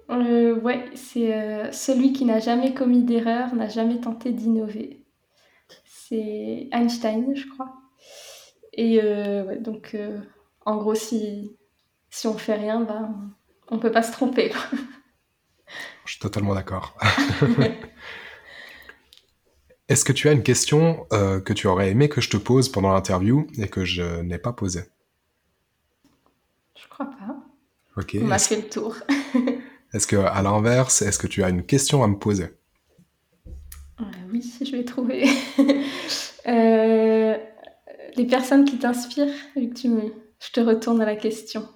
[0.10, 5.06] Ouais, c'est celui qui n'a jamais commis d'erreur n'a jamais tenté d'innover.
[5.86, 7.74] C'est Einstein, je crois.
[8.74, 9.00] Et
[9.60, 9.96] donc,
[10.66, 11.56] en gros, si,
[12.18, 13.10] si on fait rien, bah,
[13.70, 14.52] on peut pas se tromper.
[16.06, 16.98] Je suis totalement d'accord.
[19.88, 22.70] Est-ce que tu as une question euh, que tu aurais aimé que je te pose
[22.70, 24.86] pendant l'interview et que je n'ai pas posée?
[26.76, 27.38] Je crois pas.
[27.96, 28.18] Ok.
[28.20, 28.96] On m'a fait le tour.
[29.94, 32.50] est-ce que, à l'inverse, est-ce que tu as une question à me poser?
[34.00, 35.30] Euh, Oui, je vais trouver.
[36.48, 37.38] euh,
[38.16, 39.36] les personnes qui t'inspirent,
[39.76, 40.14] tu me...
[40.40, 41.68] je te retourne à la question.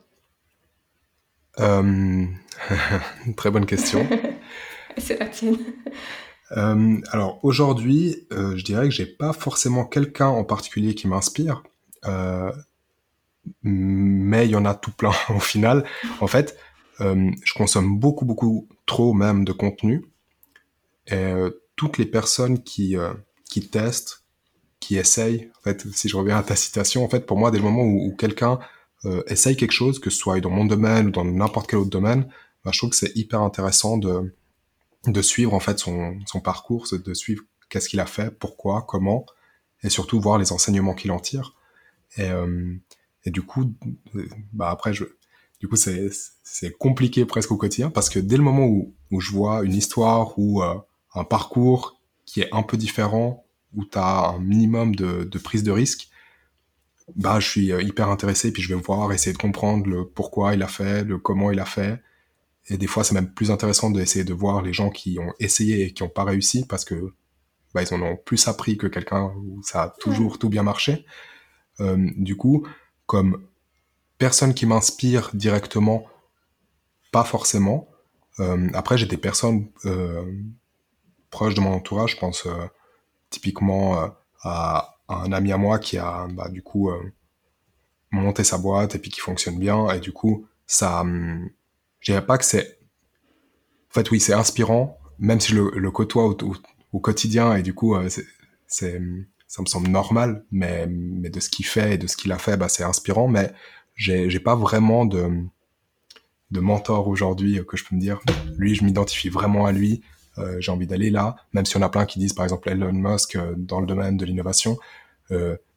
[1.60, 2.26] Euh...
[3.36, 4.08] Très bonne question.
[4.97, 5.58] C'est la tienne.
[6.58, 11.64] Euh, alors aujourd'hui, euh, je dirais que j'ai pas forcément quelqu'un en particulier qui m'inspire,
[13.64, 15.86] mais il y en a tout plein au final.
[16.20, 16.58] En fait,
[16.99, 20.06] je consomme beaucoup, beaucoup trop même de contenu.
[21.08, 21.34] Et
[21.76, 22.95] toutes les personnes qui,
[23.49, 24.24] qui testent,
[24.80, 27.58] qui essayent, en fait, si je reviens à ta citation, en fait, pour moi, dès
[27.58, 28.60] le moment où, quelqu'un
[29.28, 32.28] essaye quelque chose, que ce soit dans mon domaine ou dans n'importe quel autre domaine,
[32.64, 34.36] bah, je trouve que c'est hyper intéressant de,
[35.08, 39.26] de suivre en fait son, son parcours, de suivre qu'est-ce qu'il a fait, pourquoi, comment,
[39.84, 41.56] et surtout voir les enseignements qu'il en tire.
[42.18, 42.76] Et, euh,
[43.26, 43.73] et du coup,
[44.53, 45.06] bah après, je,
[45.60, 46.10] du coup, c'est,
[46.44, 49.76] c'est compliqué presque au quotidien parce que dès le moment où, où je vois une
[49.76, 50.76] histoire ou euh,
[51.15, 55.64] un parcours qui est un peu différent, où tu as un minimum de, de, prise
[55.64, 56.10] de risque,
[57.15, 60.53] bah je suis euh, hyper intéressé puis je vais voir, essayer de comprendre le pourquoi
[60.53, 62.01] il a fait, le comment il a fait,
[62.67, 65.85] et des fois, c'est même plus intéressant d'essayer de voir les gens qui ont essayé
[65.85, 67.13] et qui n'ont pas réussi parce que
[67.73, 71.05] bah, ils en ont plus appris que quelqu'un où ça a toujours tout bien marché.
[71.79, 72.67] Euh, du coup,
[73.07, 73.43] comme
[74.17, 76.05] personne qui m'inspire directement,
[77.11, 77.89] pas forcément.
[78.39, 79.67] Euh, après, j'ai des personnes
[81.29, 82.11] proches de mon entourage.
[82.11, 82.47] Je pense
[83.29, 84.11] typiquement
[84.43, 86.99] à, un ami à moi qui a bah, du coup euh,
[88.11, 89.89] monté sa boîte et puis qui fonctionne bien.
[89.91, 91.49] Et du coup, ça, hum,
[91.99, 92.79] je dirais pas que c'est.
[93.89, 96.33] En fait, oui, c'est inspirant, même si je le, côtoie
[96.93, 97.55] au, quotidien.
[97.55, 98.09] Et du coup, euh,
[98.67, 99.01] c'est,
[99.47, 102.38] ça me semble normal, mais, mais de ce qu'il fait et de ce qu'il a
[102.38, 103.51] fait, bah, c'est inspirant, mais
[103.95, 105.29] j'ai, j'ai pas vraiment de,
[106.51, 108.21] de mentor aujourd'hui euh, que je peux me dire,
[108.57, 110.01] lui, je m'identifie vraiment à lui,
[110.57, 113.38] j'ai envie d'aller là, même si on a plein qui disent, par exemple, Elon Musk
[113.57, 114.79] dans le domaine de l'innovation,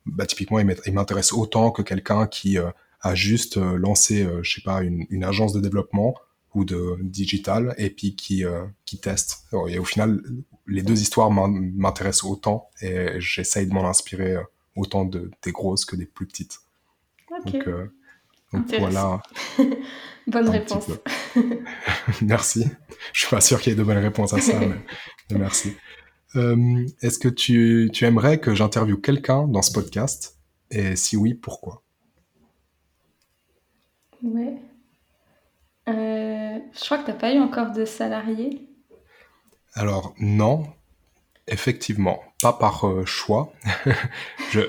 [0.07, 2.59] bah, typiquement, il m'intéresse autant que quelqu'un qui
[3.05, 6.15] à juste euh, euh, je sais pas, une, une, agence de développement
[6.55, 9.47] ou de digital et puis qui, euh, qui teste.
[9.69, 10.23] Et au final,
[10.67, 14.37] les deux histoires m'intéressent autant et j'essaye de m'en inspirer
[14.75, 16.61] autant de, des grosses que des plus petites.
[17.45, 17.69] Donc
[18.53, 19.23] Donc voilà.
[20.27, 20.87] Bonne réponse.
[22.23, 22.65] merci.
[23.13, 24.59] Je suis pas sûr qu'il y ait de bonnes réponses à ça,
[25.31, 25.77] mais, merci.
[26.37, 30.39] Euh, est-ce que tu, tu aimerais que j'interviewe quelqu'un dans ce podcast?
[30.71, 31.83] Et si oui, pourquoi?
[34.23, 34.57] Ouais.
[35.89, 38.69] Euh, je crois que tu n'as pas eu encore de salariés.
[39.75, 40.67] Alors non,
[41.47, 43.53] effectivement, pas par euh, choix.
[44.51, 44.61] je,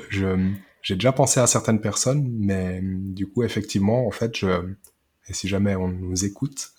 [0.82, 4.48] j'ai déjà pensé à certaines personnes, mais du coup, effectivement, en fait, je,
[5.28, 6.74] et si jamais on nous écoute,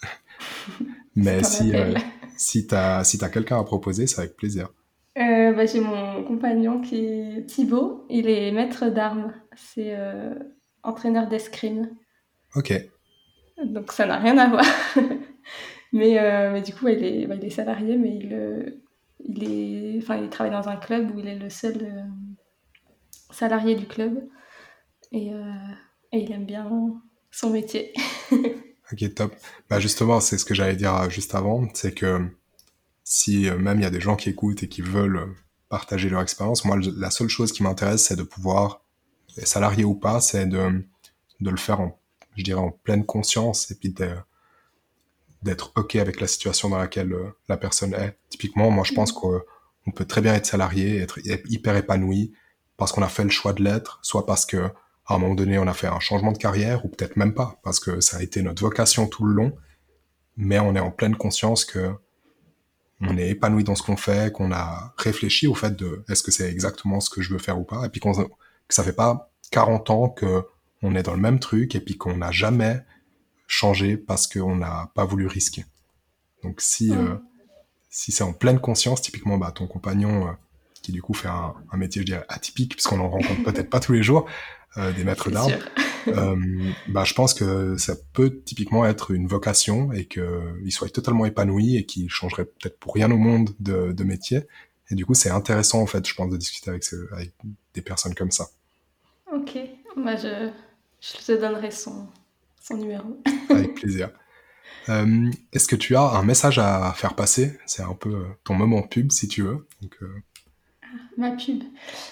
[1.16, 1.94] mais si, euh,
[2.36, 4.68] si tu as, si as quelqu'un à proposer, c'est avec plaisir.
[5.16, 9.96] Euh, bah, j'ai mon compagnon qui est Thibaut, il est maître d'armes, c'est
[10.82, 11.90] entraîneur d'escrime.
[12.54, 12.72] Ok.
[13.64, 14.64] Donc ça n'a rien à voir.
[15.92, 16.18] mais,
[16.52, 18.76] mais, du coup, il, est, bah, il est salarié, mais il,
[19.24, 22.02] il, est, enfin, il travaille dans un club où il est le seul euh,
[23.30, 24.28] salarié du club.
[25.12, 25.52] Et, euh,
[26.12, 26.68] et, il aime bien
[27.30, 27.92] son métier.
[28.32, 29.34] ok, top.
[29.68, 32.28] Bah justement, c'est ce que j'allais dire euh, juste avant, c'est que
[33.08, 35.32] si même il y a des gens qui écoutent et qui veulent
[35.68, 38.82] partager leur expérience, moi, la seule chose qui m'intéresse, c'est de pouvoir,
[39.44, 40.84] salarié ou pas, c'est de,
[41.40, 42.00] de le faire en,
[42.36, 44.10] je dirais, en pleine conscience et puis de,
[45.42, 48.18] d'être OK avec la situation dans laquelle euh, la personne est.
[48.28, 49.14] Typiquement, moi, je pense mm.
[49.14, 52.32] qu'on peut très bien être salarié, être hyper épanoui
[52.76, 54.70] parce qu'on a fait le choix de l'être, soit parce que
[55.06, 57.60] à un moment donné, on a fait un changement de carrière, ou peut-être même pas,
[57.62, 59.56] parce que ça a été notre vocation tout le long,
[60.36, 61.92] mais on est en pleine conscience que
[63.00, 66.30] on est épanoui dans ce qu'on fait, qu'on a réfléchi au fait de est-ce que
[66.30, 68.92] c'est exactement ce que je veux faire ou pas, et puis qu'on, que ça fait
[68.92, 70.44] pas 40 ans que
[70.82, 72.82] on est dans le même truc, et puis qu'on n'a jamais
[73.46, 75.64] changer parce qu'on n'a pas voulu risquer.
[76.42, 77.16] Donc si, euh,
[77.90, 80.32] si c'est en pleine conscience, typiquement bah, ton compagnon, euh,
[80.82, 83.92] qui du coup fait un, métier, je dirais, atypique, puisqu'on en rencontre peut-être pas tous
[83.92, 84.26] les jours,
[84.76, 85.52] euh, des maîtres d'armes,
[86.88, 91.76] bah, je pense que ça peut typiquement être une vocation et qu'il soit totalement épanoui
[91.76, 94.42] et qu'il changerait peut-être pour rien au monde de, de métier.
[94.90, 97.32] Et du coup, c'est intéressant, en fait, je pense, de discuter avec, avec
[97.74, 98.48] des personnes comme ça.
[99.32, 99.58] Ok,
[99.96, 100.50] moi je,
[101.00, 102.08] je te donnerai son,
[102.70, 103.20] numéro.
[103.50, 104.10] Avec plaisir.
[104.88, 107.58] Euh, est-ce que tu as un message à faire passer?
[107.66, 109.66] C'est un peu euh, ton moment pub, si tu veux.
[110.02, 110.06] Euh,
[110.82, 111.62] ah, ma pub.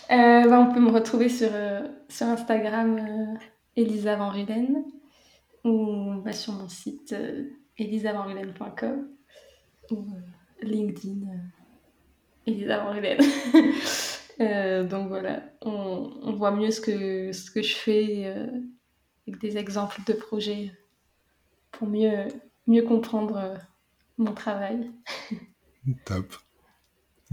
[0.09, 1.51] Bah, on peut me retrouver sur,
[2.09, 3.39] sur Instagram,
[3.77, 4.33] Elisa Van
[5.65, 7.15] ou bah, sur mon site
[7.79, 9.09] elisavanruden.com,
[9.91, 10.07] ou
[10.63, 11.27] LinkedIn,
[12.47, 12.95] Elisa Van
[14.89, 18.27] donc voilà, on, on, voit mieux ce que, ce que je fais
[19.27, 20.73] avec des exemples de projets
[21.73, 22.29] pour mieux,
[22.67, 23.57] mieux comprendre euh,
[24.19, 24.91] mon travail.
[26.05, 26.35] Top.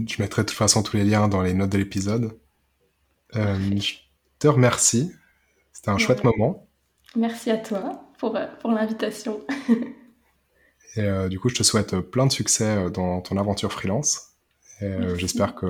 [0.04, 2.38] Je mettrai de toute façon tous les liens dans les notes de l'épisode.
[3.36, 3.94] Euh, je
[4.38, 5.12] te remercie.
[5.82, 6.68] C'était un chouette moment.
[7.16, 9.40] Merci à toi pour, euh, pour l'invitation.
[10.96, 14.34] Et du coup, je te souhaite plein de succès dans ton aventure freelance.
[15.16, 15.66] J'espère que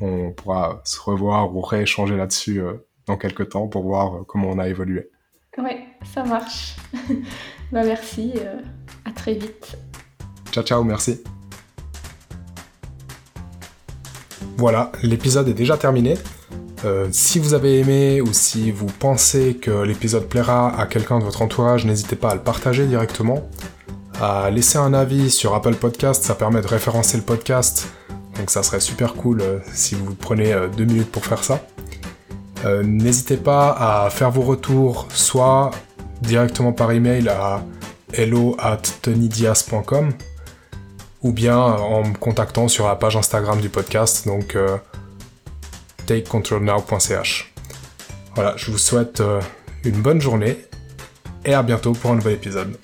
[0.00, 2.62] on pourra se revoir ou rééchanger là-dessus
[3.06, 5.10] dans quelques temps pour voir comment on a évolué.
[5.58, 6.74] Ouais, ça marche.
[7.72, 8.60] bah merci, euh,
[9.04, 9.76] à très vite.
[10.50, 11.22] Ciao ciao, merci.
[14.56, 16.14] Voilà, l'épisode est déjà terminé.
[16.84, 21.24] Euh, si vous avez aimé ou si vous pensez que l'épisode plaira à quelqu'un de
[21.24, 23.48] votre entourage, n'hésitez pas à le partager directement.
[24.20, 27.88] À laisser un avis sur Apple Podcast, ça permet de référencer le podcast.
[28.36, 31.60] Donc ça serait super cool euh, si vous prenez deux minutes pour faire ça.
[32.64, 35.70] Euh, n'hésitez pas à faire vos retours soit
[36.22, 37.62] directement par email à
[38.14, 38.80] hello at
[41.22, 44.76] ou bien en me contactant sur la page Instagram du podcast, donc euh,
[46.06, 47.52] takecontrolnow.ch.
[48.34, 49.40] Voilà, je vous souhaite euh,
[49.84, 50.58] une bonne journée
[51.44, 52.76] et à bientôt pour un nouvel épisode.